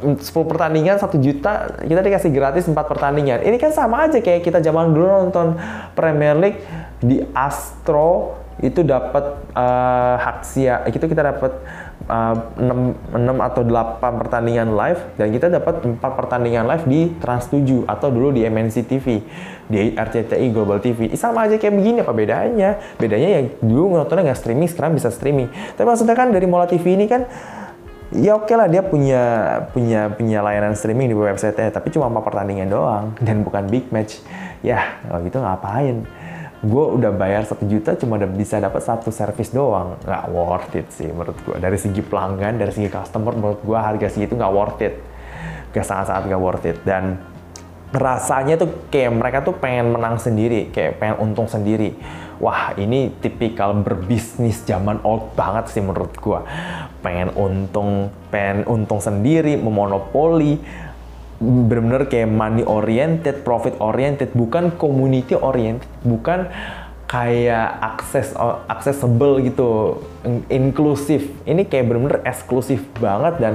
[0.00, 3.42] 10 pertandingan 1 juta kita dikasih gratis 4 pertandingan.
[3.42, 5.58] Ini kan sama aja kayak kita zaman dulu nonton
[5.98, 6.60] Premier League
[7.02, 11.62] di Astro itu dapat uh, hak sia itu kita dapat
[12.10, 17.46] uh, 6, 6 atau 8 pertandingan live dan kita dapat 4 pertandingan live di Trans
[17.46, 19.22] 7 atau dulu di MNC TV
[19.70, 22.82] di RCTI Global TV sama aja kayak begini apa bedanya?
[22.98, 25.46] Bedanya ya dulu nontonnya nggak streaming sekarang bisa streaming.
[25.78, 27.30] Tapi maksudnya kan dari Mola TV ini kan
[28.08, 29.22] ya oke okay lah dia punya
[29.72, 34.20] punya punya layanan streaming di website-nya tapi cuma 4 pertandingan doang dan bukan big match.
[34.64, 35.96] Ya kalau gitu ngapain?
[36.58, 39.94] Gue udah bayar satu juta cuma bisa dapat satu service doang.
[40.02, 44.10] Nggak worth it sih menurut gue dari segi pelanggan dari segi customer menurut gue harga
[44.10, 44.94] segitu nggak worth it.
[45.70, 46.78] Gak sangat-sangat nggak worth it.
[46.82, 47.20] Dan
[47.88, 51.96] rasanya tuh kayak mereka tuh pengen menang sendiri kayak pengen untung sendiri.
[52.38, 56.40] Wah ini tipikal berbisnis zaman old banget sih menurut gue
[57.02, 60.60] pengen untung pengen untung sendiri memonopoli
[61.38, 66.50] benar-benar kayak money oriented, profit oriented, bukan community oriented, bukan
[67.08, 68.36] kayak akses
[68.68, 69.96] accessible gitu,
[70.52, 71.32] inklusif.
[71.48, 73.54] Ini kayak benar-benar eksklusif banget dan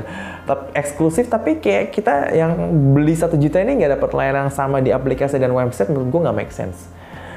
[0.74, 2.58] eksklusif tapi kayak kita yang
[2.97, 6.22] beli satu juta ini nggak dapat layanan yang sama di aplikasi dan website menurut gue
[6.26, 6.89] nggak make sense.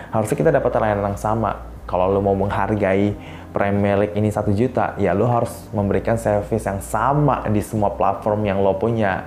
[0.08, 1.60] Harusnya kita dapat layanan yang sama.
[1.86, 3.14] Kalau lo mau menghargai
[3.52, 8.42] Premier League ini satu juta, ya lo harus memberikan service yang sama di semua platform
[8.42, 9.22] yang lo punya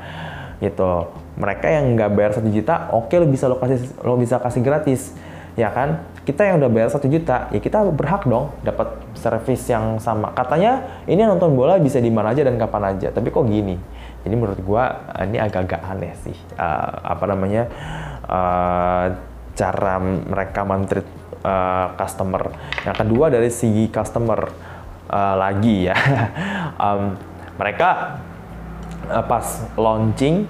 [0.59, 1.07] gitu
[1.39, 4.59] mereka yang nggak bayar satu juta oke okay, lo bisa lo kasih lo bisa kasih
[4.59, 5.15] gratis
[5.55, 9.97] ya kan kita yang udah bayar satu juta ya kita berhak dong dapat servis yang
[9.97, 10.35] sama.
[10.35, 13.11] Katanya ini nonton bola bisa di mana aja dan kapan aja.
[13.11, 13.75] Tapi kok gini?
[14.23, 16.35] Jadi menurut gua ini agak-agak aneh sih.
[16.59, 17.63] Uh, apa namanya?
[18.29, 19.05] Uh,
[19.55, 21.03] cara mereka menteri
[21.43, 22.51] uh, customer.
[22.87, 24.39] Yang kedua dari segi customer
[25.11, 25.97] uh, lagi ya.
[26.79, 27.19] Um,
[27.59, 28.23] mereka
[29.11, 29.43] uh, pas
[29.75, 30.47] launching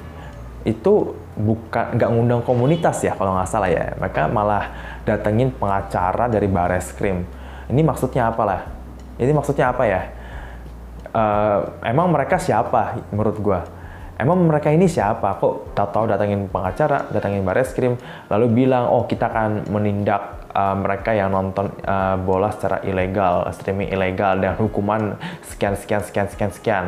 [0.67, 3.95] itu bukan nggak ngundang komunitas ya kalau nggak salah ya.
[3.95, 4.71] Mereka malah
[5.07, 7.39] datengin pengacara dari Bareskrim
[7.69, 8.61] ini maksudnya apa lah?
[9.21, 10.01] Ini maksudnya apa ya?
[11.09, 13.61] Uh, emang mereka siapa menurut gua?
[14.19, 15.37] Emang mereka ini siapa?
[15.37, 17.93] Kok tahu-tahu datengin pengacara datengin Bareskrim
[18.27, 23.93] lalu bilang oh kita akan menindak uh, mereka yang nonton uh, bola secara ilegal streaming
[23.93, 26.85] ilegal dan hukuman sekian sekian sekian sekian sekian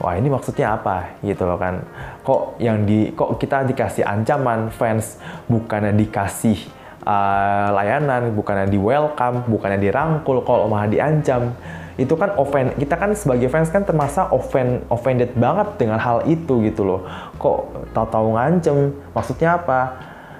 [0.00, 1.20] wah ini maksudnya apa?
[1.20, 1.84] Gitu loh kan.
[2.24, 6.56] Kok yang di kok kita dikasih ancaman fans bukannya dikasih
[7.04, 11.52] uh, layanan bukannya di welcome bukannya dirangkul kalau malah diancam.
[12.00, 16.64] Itu kan offend kita kan sebagai fans kan termasuk offend offended banget dengan hal itu
[16.64, 17.00] gitu loh.
[17.36, 18.96] Kok tahu-tahu ngancem?
[19.12, 19.80] Maksudnya apa?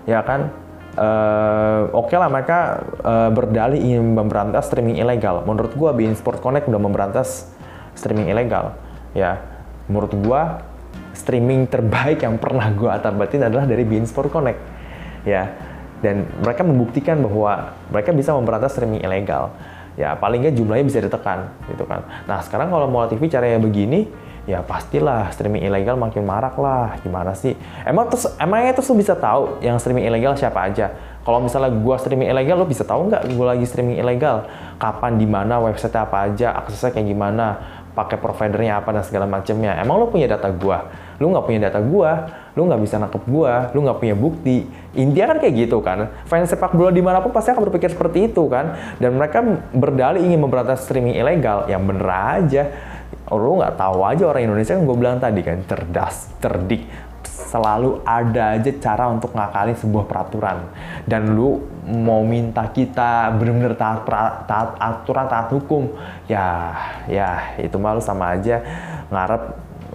[0.09, 0.49] Ya kan?
[0.91, 5.45] Uh, oke okay lah mereka uh, berdalih ingin memberantas streaming ilegal.
[5.45, 7.47] Menurut gua Bein Sport Connect udah memberantas
[7.95, 8.75] streaming ilegal
[9.17, 9.41] ya
[9.91, 10.63] menurut gua
[11.15, 14.61] streaming terbaik yang pernah gua batin adalah dari Bein Sport Connect.
[15.27, 15.53] Ya
[16.01, 19.53] dan mereka membuktikan bahwa mereka bisa memberantas streaming ilegal.
[20.01, 22.09] Ya paling nggak jumlahnya bisa ditekan gitu kan.
[22.25, 24.09] Nah sekarang kalau mau TV caranya begini
[24.49, 26.97] ya pastilah streaming ilegal makin marak lah.
[27.05, 27.53] Gimana sih?
[27.85, 30.89] Emang terus emangnya terus bisa tahu yang streaming ilegal siapa aja?
[31.21, 34.49] Kalau misalnya gua streaming ilegal lo bisa tahu nggak gua lagi streaming ilegal?
[34.81, 37.61] Kapan di mana website apa aja aksesnya kayak gimana
[37.91, 39.77] pakai providernya apa dan segala macamnya.
[39.79, 40.91] Emang lo punya data gua?
[41.21, 42.11] Lu nggak punya data gua,
[42.57, 44.65] lu nggak bisa nangkep gua, lu nggak punya bukti.
[44.97, 46.09] Intinya kan kayak gitu kan.
[46.25, 48.79] Fans sepak bola di mana pun pasti akan berpikir seperti itu kan.
[48.97, 51.69] Dan mereka berdalih ingin memberantas streaming ilegal.
[51.69, 52.63] Yang bener aja.
[53.31, 56.83] Lu nggak tahu aja orang Indonesia kan gue bilang tadi kan cerdas, cerdik,
[57.51, 60.71] selalu ada aja cara untuk ngakalin sebuah peraturan.
[61.03, 61.59] Dan lu
[61.91, 64.07] mau minta kita benar-benar taat,
[64.47, 65.91] taat aturan taat hukum
[66.31, 66.79] ya
[67.11, 68.63] ya itu malu sama aja
[69.11, 69.43] ngarep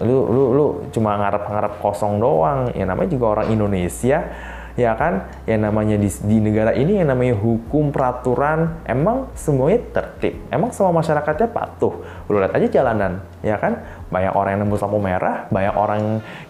[0.04, 2.68] lu lu lu cuma ngarep-ngarep kosong doang.
[2.76, 4.28] Ya namanya juga orang Indonesia
[4.76, 5.26] ya kan?
[5.48, 10.36] Yang namanya di, di negara ini yang namanya hukum peraturan emang semuanya tertib.
[10.52, 12.04] Emang semua masyarakatnya patuh.
[12.28, 13.82] Lu lihat aja jalanan ya kan?
[14.12, 16.00] Banyak orang yang nembus lampu merah banyak orang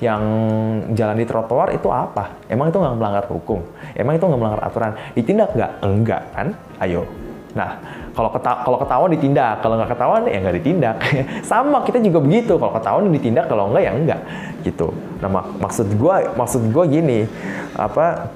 [0.03, 0.23] yang
[0.93, 2.37] jalan di trotoar itu apa?
[2.51, 3.63] Emang itu nggak melanggar hukum?
[3.95, 4.93] Emang itu nggak melanggar aturan?
[5.15, 5.73] Ditindak nggak?
[5.87, 6.53] Enggak kan?
[6.83, 7.09] Ayo.
[7.57, 7.81] Nah
[8.17, 10.97] kalau keta kalau ketahuan ditindak kalau nggak ketahuan ya nggak ditindak.
[11.53, 12.57] Sama kita juga begitu.
[12.57, 14.21] Kalau ketahuan ditindak kalau enggak ya enggak
[14.65, 14.97] gitu.
[15.21, 17.29] Nah mak maksud gue maksud gue gini
[17.77, 18.33] apa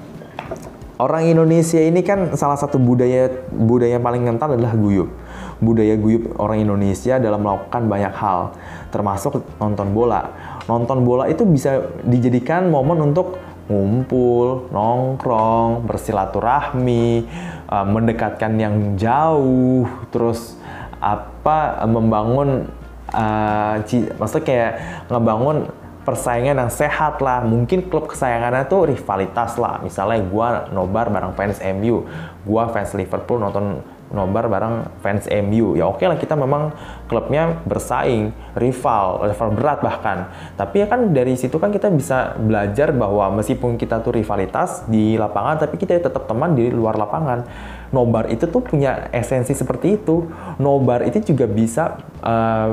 [1.01, 5.09] orang Indonesia ini kan salah satu budaya budaya yang paling kental adalah guyup.
[5.57, 8.53] Budaya guyup orang Indonesia dalam melakukan banyak hal
[8.93, 10.29] termasuk nonton bola.
[10.69, 17.23] Nonton bola itu bisa dijadikan momen untuk ngumpul, nongkrong, bersilaturahmi,
[17.71, 20.59] uh, mendekatkan yang jauh, terus
[21.01, 22.69] apa membangun
[23.09, 23.81] uh,
[24.19, 24.71] maksudnya kayak
[25.09, 27.45] ngebangun persaingan yang sehat lah.
[27.45, 29.79] Mungkin klub kesayangannya tuh rivalitas lah.
[29.81, 32.05] Misalnya gue nobar bareng fans MU,
[32.45, 33.81] gue fans Liverpool nonton
[34.11, 35.75] nobar bareng fans MU.
[35.75, 36.75] Ya oke okay lah kita memang
[37.07, 40.31] klubnya bersaing, rival, level berat bahkan.
[40.55, 45.15] Tapi ya kan dari situ kan kita bisa belajar bahwa meskipun kita tuh rivalitas di
[45.19, 47.43] lapangan, tapi kita tetap teman di luar lapangan.
[47.91, 50.31] Nobar itu tuh punya esensi seperti itu.
[50.63, 52.71] Nobar itu juga bisa uh,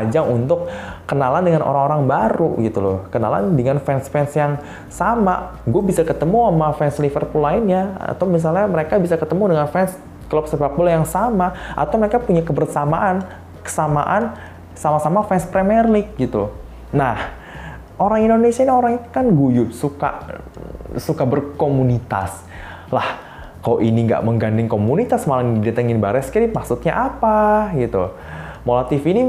[0.00, 0.72] ajang untuk
[1.04, 2.98] kenalan dengan orang-orang baru gitu loh.
[3.12, 4.56] Kenalan dengan fans-fans yang
[4.88, 5.60] sama.
[5.68, 7.92] Gue bisa ketemu sama fans Liverpool lainnya.
[8.00, 12.40] Atau misalnya mereka bisa ketemu dengan fans klub sepak bola yang sama atau mereka punya
[12.40, 13.24] kebersamaan
[13.64, 14.36] kesamaan
[14.76, 16.52] sama-sama fans Premier League gitu.
[16.92, 17.32] Nah,
[17.96, 20.40] orang Indonesia ini orang kan guyup, suka
[20.98, 22.44] suka berkomunitas.
[22.92, 23.18] Lah,
[23.64, 28.12] kok ini nggak menggandeng komunitas malah didatengin Bares, kiri maksudnya apa gitu.
[28.64, 29.24] TV ini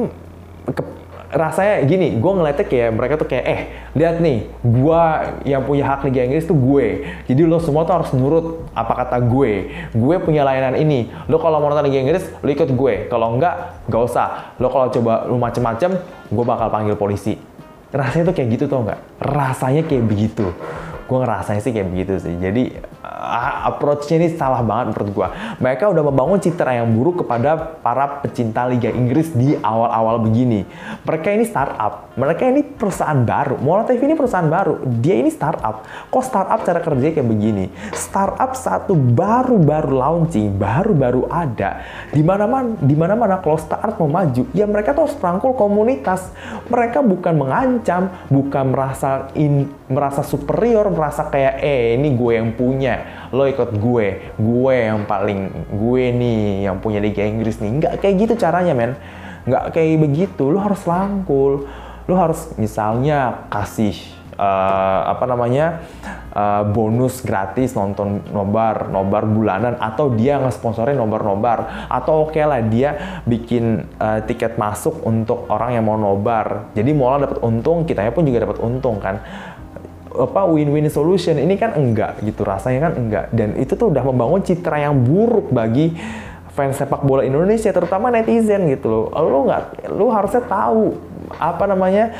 [1.35, 3.61] rasanya gini, gue ngeliatnya kayak mereka tuh kayak, eh
[3.91, 5.01] lihat nih, gue
[5.43, 7.03] yang punya hak Liga Inggris tuh gue.
[7.27, 9.67] Jadi lo semua tuh harus nurut apa kata gue.
[9.91, 11.11] Gue punya layanan ini.
[11.27, 13.11] Lo kalau mau nonton Liga Inggris, lo ikut gue.
[13.11, 14.55] Kalau enggak, gak usah.
[14.63, 15.99] Lo kalau coba lo macem-macem,
[16.31, 17.35] gue bakal panggil polisi.
[17.91, 18.99] Rasanya tuh kayak gitu tau nggak?
[19.19, 20.47] Rasanya kayak begitu.
[21.05, 22.33] Gue ngerasanya sih kayak begitu sih.
[22.39, 22.63] Jadi
[23.05, 25.27] uh, approach-nya ini salah banget menurut gue.
[25.61, 30.65] Mereka udah membangun citra yang buruk kepada para pecinta Liga Inggris di awal-awal begini.
[31.05, 33.61] Mereka ini startup, mereka ini perusahaan baru.
[33.61, 35.85] Mola TV ini perusahaan baru, dia ini startup.
[36.09, 37.69] Kok startup cara kerja kayak begini?
[37.93, 41.85] Startup satu baru-baru launching, baru-baru ada.
[42.09, 45.17] Di mana-mana, di mana-mana kalau startup mau maju, ya mereka tuh harus
[45.55, 46.33] komunitas.
[46.71, 52.94] Mereka bukan mengancam, bukan merasa in, merasa superior, merasa kayak eh ini gue yang punya
[53.31, 57.71] lo ikut gue, gue yang paling, gue nih yang punya Liga Inggris nih.
[57.81, 58.93] Nggak kayak gitu caranya, men.
[59.45, 60.43] Nggak kayak begitu.
[60.49, 61.65] Lo harus langkul.
[62.05, 63.97] Lo harus misalnya kasih
[64.37, 65.83] uh, apa namanya
[66.35, 72.61] uh, bonus gratis nonton nobar nobar bulanan atau dia nge-sponsorin nobar-nobar atau oke okay lah
[72.63, 78.11] dia bikin uh, tiket masuk untuk orang yang mau nobar jadi mola dapat untung kitanya
[78.11, 79.19] pun juga dapat untung kan
[80.23, 83.25] apa win-win solution ini kan enggak gitu rasanya kan enggak.
[83.35, 85.95] Dan itu tuh udah membangun citra yang buruk bagi
[86.55, 89.05] fans sepak bola Indonesia terutama netizen gitu loh.
[89.11, 90.95] Lu nggak lu harusnya tahu
[91.35, 92.15] apa namanya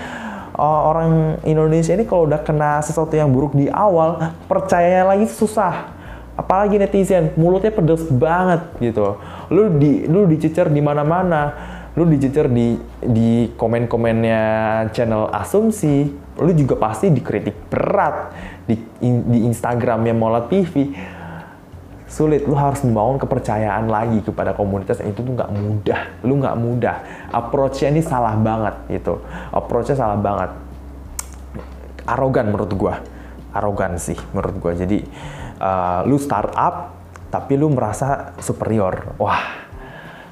[0.59, 5.95] orang Indonesia ini kalau udah kena sesuatu yang buruk di awal percaya lagi susah.
[6.35, 9.15] Apalagi netizen mulutnya pedes banget gitu.
[9.47, 14.43] Lu di lu dicecer di mana-mana lu dicecer di di komen-komennya
[14.91, 16.11] channel asumsi
[16.43, 18.35] lu juga pasti dikritik berat
[18.67, 20.91] di di Instagramnya Mola TV
[22.15, 25.03] sulit lu harus membangun kepercayaan lagi kepada komunitas.
[25.03, 26.01] Itu tuh nggak mudah.
[26.23, 26.95] Lu nggak mudah.
[27.33, 29.19] Approach-nya ini salah banget gitu.
[29.51, 30.55] Approach-nya salah banget.
[32.07, 33.03] Arogan menurut gua.
[33.51, 34.71] Arogan sih menurut gua.
[34.77, 35.03] Jadi
[35.59, 36.95] uh, lu startup
[37.33, 39.17] tapi lu merasa superior.
[39.19, 39.64] Wah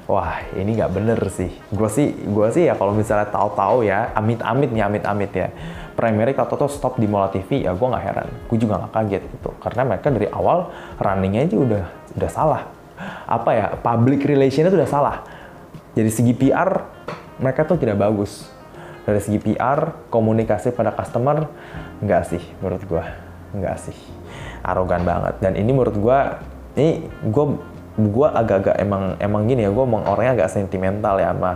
[0.04, 1.50] wah ini nggak bener sih.
[1.72, 5.48] Gue sih, gue sih ya kalau misalnya tahu-tahu ya, amit-amit nih, amit-amit ya.
[5.94, 8.28] Premier League atau stop di Mola TV ya gue nggak heran.
[8.50, 9.50] Gue juga nggak kaget gitu.
[9.62, 11.84] Karena mereka dari awal runningnya aja udah
[12.18, 12.62] udah salah.
[13.30, 15.16] Apa ya, public relationnya tuh udah salah.
[15.94, 16.82] Jadi segi PR
[17.38, 18.46] mereka tuh tidak bagus.
[19.04, 21.44] Dari segi PR, komunikasi pada customer,
[22.00, 23.04] nggak sih menurut gue.
[23.54, 23.98] Nggak sih.
[24.64, 25.44] Arogan banget.
[25.44, 26.18] Dan ini menurut gue,
[26.80, 26.88] ini
[27.28, 27.46] gue
[27.94, 31.52] gue agak-agak emang emang gini ya gue emang orangnya agak sentimental ya sama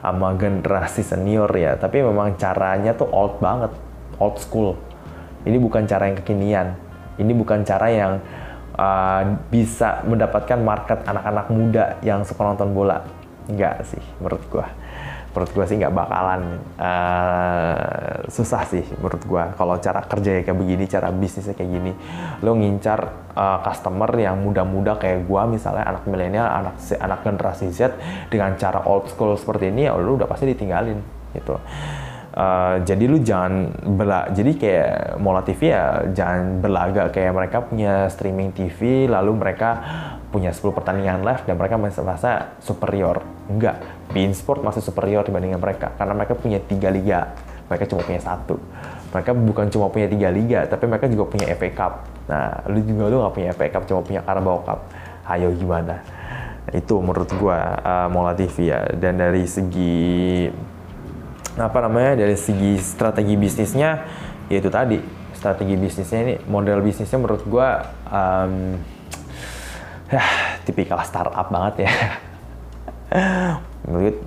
[0.00, 1.76] sama generasi senior ya.
[1.76, 3.72] Tapi memang caranya tuh old banget
[4.16, 4.76] old school.
[5.44, 6.68] Ini bukan cara yang kekinian.
[7.20, 8.12] Ini bukan cara yang
[8.78, 9.22] uh,
[9.52, 13.04] bisa mendapatkan market anak-anak muda yang suka nonton bola.
[13.50, 14.66] Enggak sih menurut gue
[15.32, 20.84] menurut gue sih nggak bakalan uh, susah sih menurut gue kalau cara kerja kayak begini
[20.84, 21.92] cara bisnisnya kayak gini.
[22.44, 27.96] Lo ngincar uh, customer yang muda-muda kayak gue misalnya anak milenial anak anak generasi Z
[28.28, 31.00] dengan cara old school seperti ini ya lo udah pasti ditinggalin
[31.32, 31.56] gitu.
[32.32, 38.08] Uh, jadi lu jangan bela jadi kayak Mola TV ya jangan berlagak kayak mereka punya
[38.08, 39.70] streaming TV lalu mereka
[40.32, 43.20] punya 10 pertandingan live dan mereka merasa superior.
[43.52, 47.32] Enggak, Bein Sport masih superior dibandingkan mereka karena mereka punya tiga liga.
[47.66, 48.60] Mereka cuma punya satu.
[49.12, 51.92] Mereka bukan cuma punya tiga liga, tapi mereka juga punya FA Cup.
[52.28, 54.88] Nah, lu juga lu nggak punya FA Cup, cuma punya Carabao Cup.
[55.24, 56.04] Ayo gimana?
[56.72, 58.84] Itu menurut gua uh, Mola TV ya.
[58.92, 60.48] Dan dari segi
[61.56, 62.24] apa namanya?
[62.24, 64.04] Dari segi strategi bisnisnya,
[64.52, 65.00] yaitu tadi
[65.36, 68.76] strategi bisnisnya ini model bisnisnya menurut gua um,
[70.12, 70.22] ya
[70.68, 71.92] tipikal startup banget ya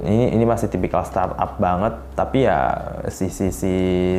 [0.03, 2.75] ini ini masih tipikal startup banget tapi ya
[3.07, 3.73] si si si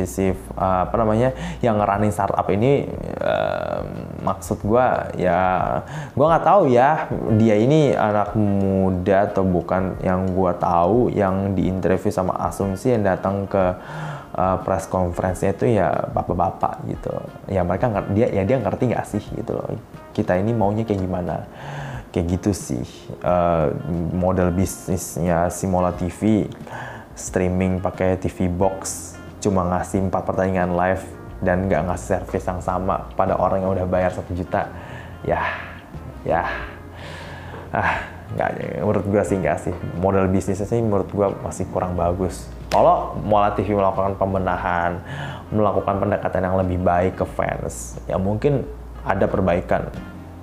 [0.09, 1.29] si uh, apa namanya
[1.61, 2.89] yang running startup ini
[3.21, 3.85] uh,
[4.25, 5.39] maksud gua ya
[6.17, 7.05] gua nggak tahu ya
[7.37, 9.99] dia ini anak muda atau bukan.
[10.01, 13.77] Yang gua tahu yang diinterview sama asumsi yang datang ke
[14.33, 17.13] uh, press conference-nya itu ya bapak-bapak gitu.
[17.45, 19.69] Ya mereka dia ya dia ngerti nggak sih gitu loh
[20.17, 21.45] kita ini maunya kayak gimana
[22.11, 22.83] kayak gitu sih.
[23.21, 23.73] Uh,
[24.13, 26.47] model bisnisnya Simola TV
[27.17, 31.03] streaming pakai TV box cuma ngasih empat pertandingan live
[31.41, 34.69] dan nggak ngasih service yang sama pada orang yang udah bayar satu juta.
[35.25, 35.41] Ya
[36.23, 36.45] ya.
[37.73, 39.75] Ah nggak menurut gue sih nggak sih.
[39.97, 42.49] Model bisnisnya sih menurut gue masih kurang bagus.
[42.67, 44.99] Kalau Mola TV melakukan pembenahan
[45.51, 48.67] melakukan pendekatan yang lebih baik ke fans ya mungkin
[49.07, 49.87] ada perbaikan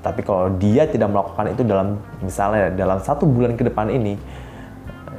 [0.04, 4.20] tapi kalau dia tidak melakukan itu dalam misalnya dalam satu bulan ke depan ini,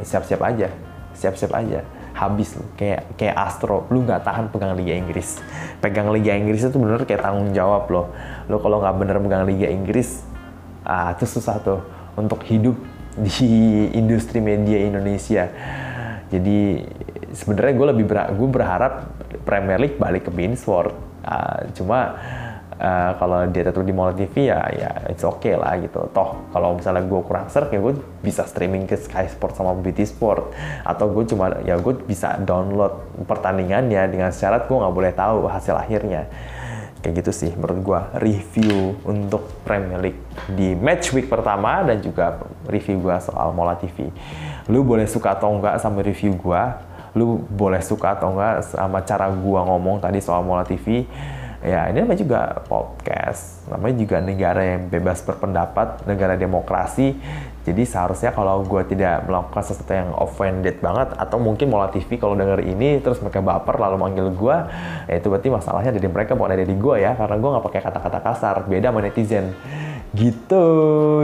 [0.06, 0.70] siap-siap aja,
[1.18, 1.82] siap-siap aja.
[2.14, 3.90] Habis lu kayak kayak Astro.
[3.90, 5.42] Lu nggak tahan pegang Liga Inggris.
[5.84, 8.14] Pegang Liga Inggris itu bener kayak tanggung jawab loh.
[8.46, 10.22] Lo kalau nggak bener pegang Liga Inggris
[10.86, 11.82] ah itu susah tuh
[12.14, 12.78] untuk hidup
[13.26, 15.50] di industri media Indonesia.
[16.30, 16.86] Jadi
[17.34, 18.94] sebenarnya gue lebih ber gue berharap
[19.44, 20.94] Premier League balik ke Beansport.
[21.26, 22.22] Uh, cuma
[22.80, 26.08] uh, kalau dia tetap di Mola TV ya ya it's okay lah gitu.
[26.12, 30.08] Toh kalau misalnya gue kurang serk ya gue bisa streaming ke Sky Sport sama BT
[30.08, 30.56] Sport.
[30.84, 32.96] Atau gue cuma ya gue bisa download
[33.28, 36.28] pertandingannya dengan syarat gue nggak boleh tahu hasil akhirnya.
[37.04, 42.42] Kayak gitu sih menurut gue review untuk Premier League di match week pertama dan juga
[42.66, 44.10] review gue soal Mola TV
[44.66, 46.62] lu boleh suka atau enggak sama review gue
[47.16, 51.08] lu boleh suka atau enggak sama cara gua ngomong tadi soal Mola TV
[51.66, 53.66] ya ini namanya juga podcast.
[53.66, 57.18] Namanya juga negara yang bebas berpendapat negara demokrasi.
[57.66, 62.38] Jadi seharusnya kalau gue tidak melakukan sesuatu yang offended banget atau mungkin Mola TV kalau
[62.38, 64.57] denger ini terus mereka baper lalu manggil gue
[65.09, 67.18] ya itu berarti masalahnya dari mereka bukan dari gue ya.
[67.18, 69.57] Karena gue nggak pakai kata-kata kasar beda sama netizen.
[70.13, 70.66] Gitu.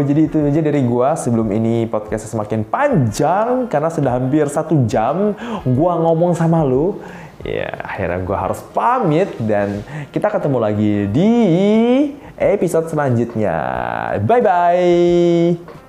[0.03, 5.37] Jadi itu aja dari gue sebelum ini podcast semakin panjang karena sudah hampir satu jam
[5.63, 6.99] gue ngomong sama lu
[7.41, 9.81] ya akhirnya gue harus pamit dan
[10.13, 11.31] kita ketemu lagi di
[12.41, 13.57] episode selanjutnya.
[14.25, 15.80] Bye bye.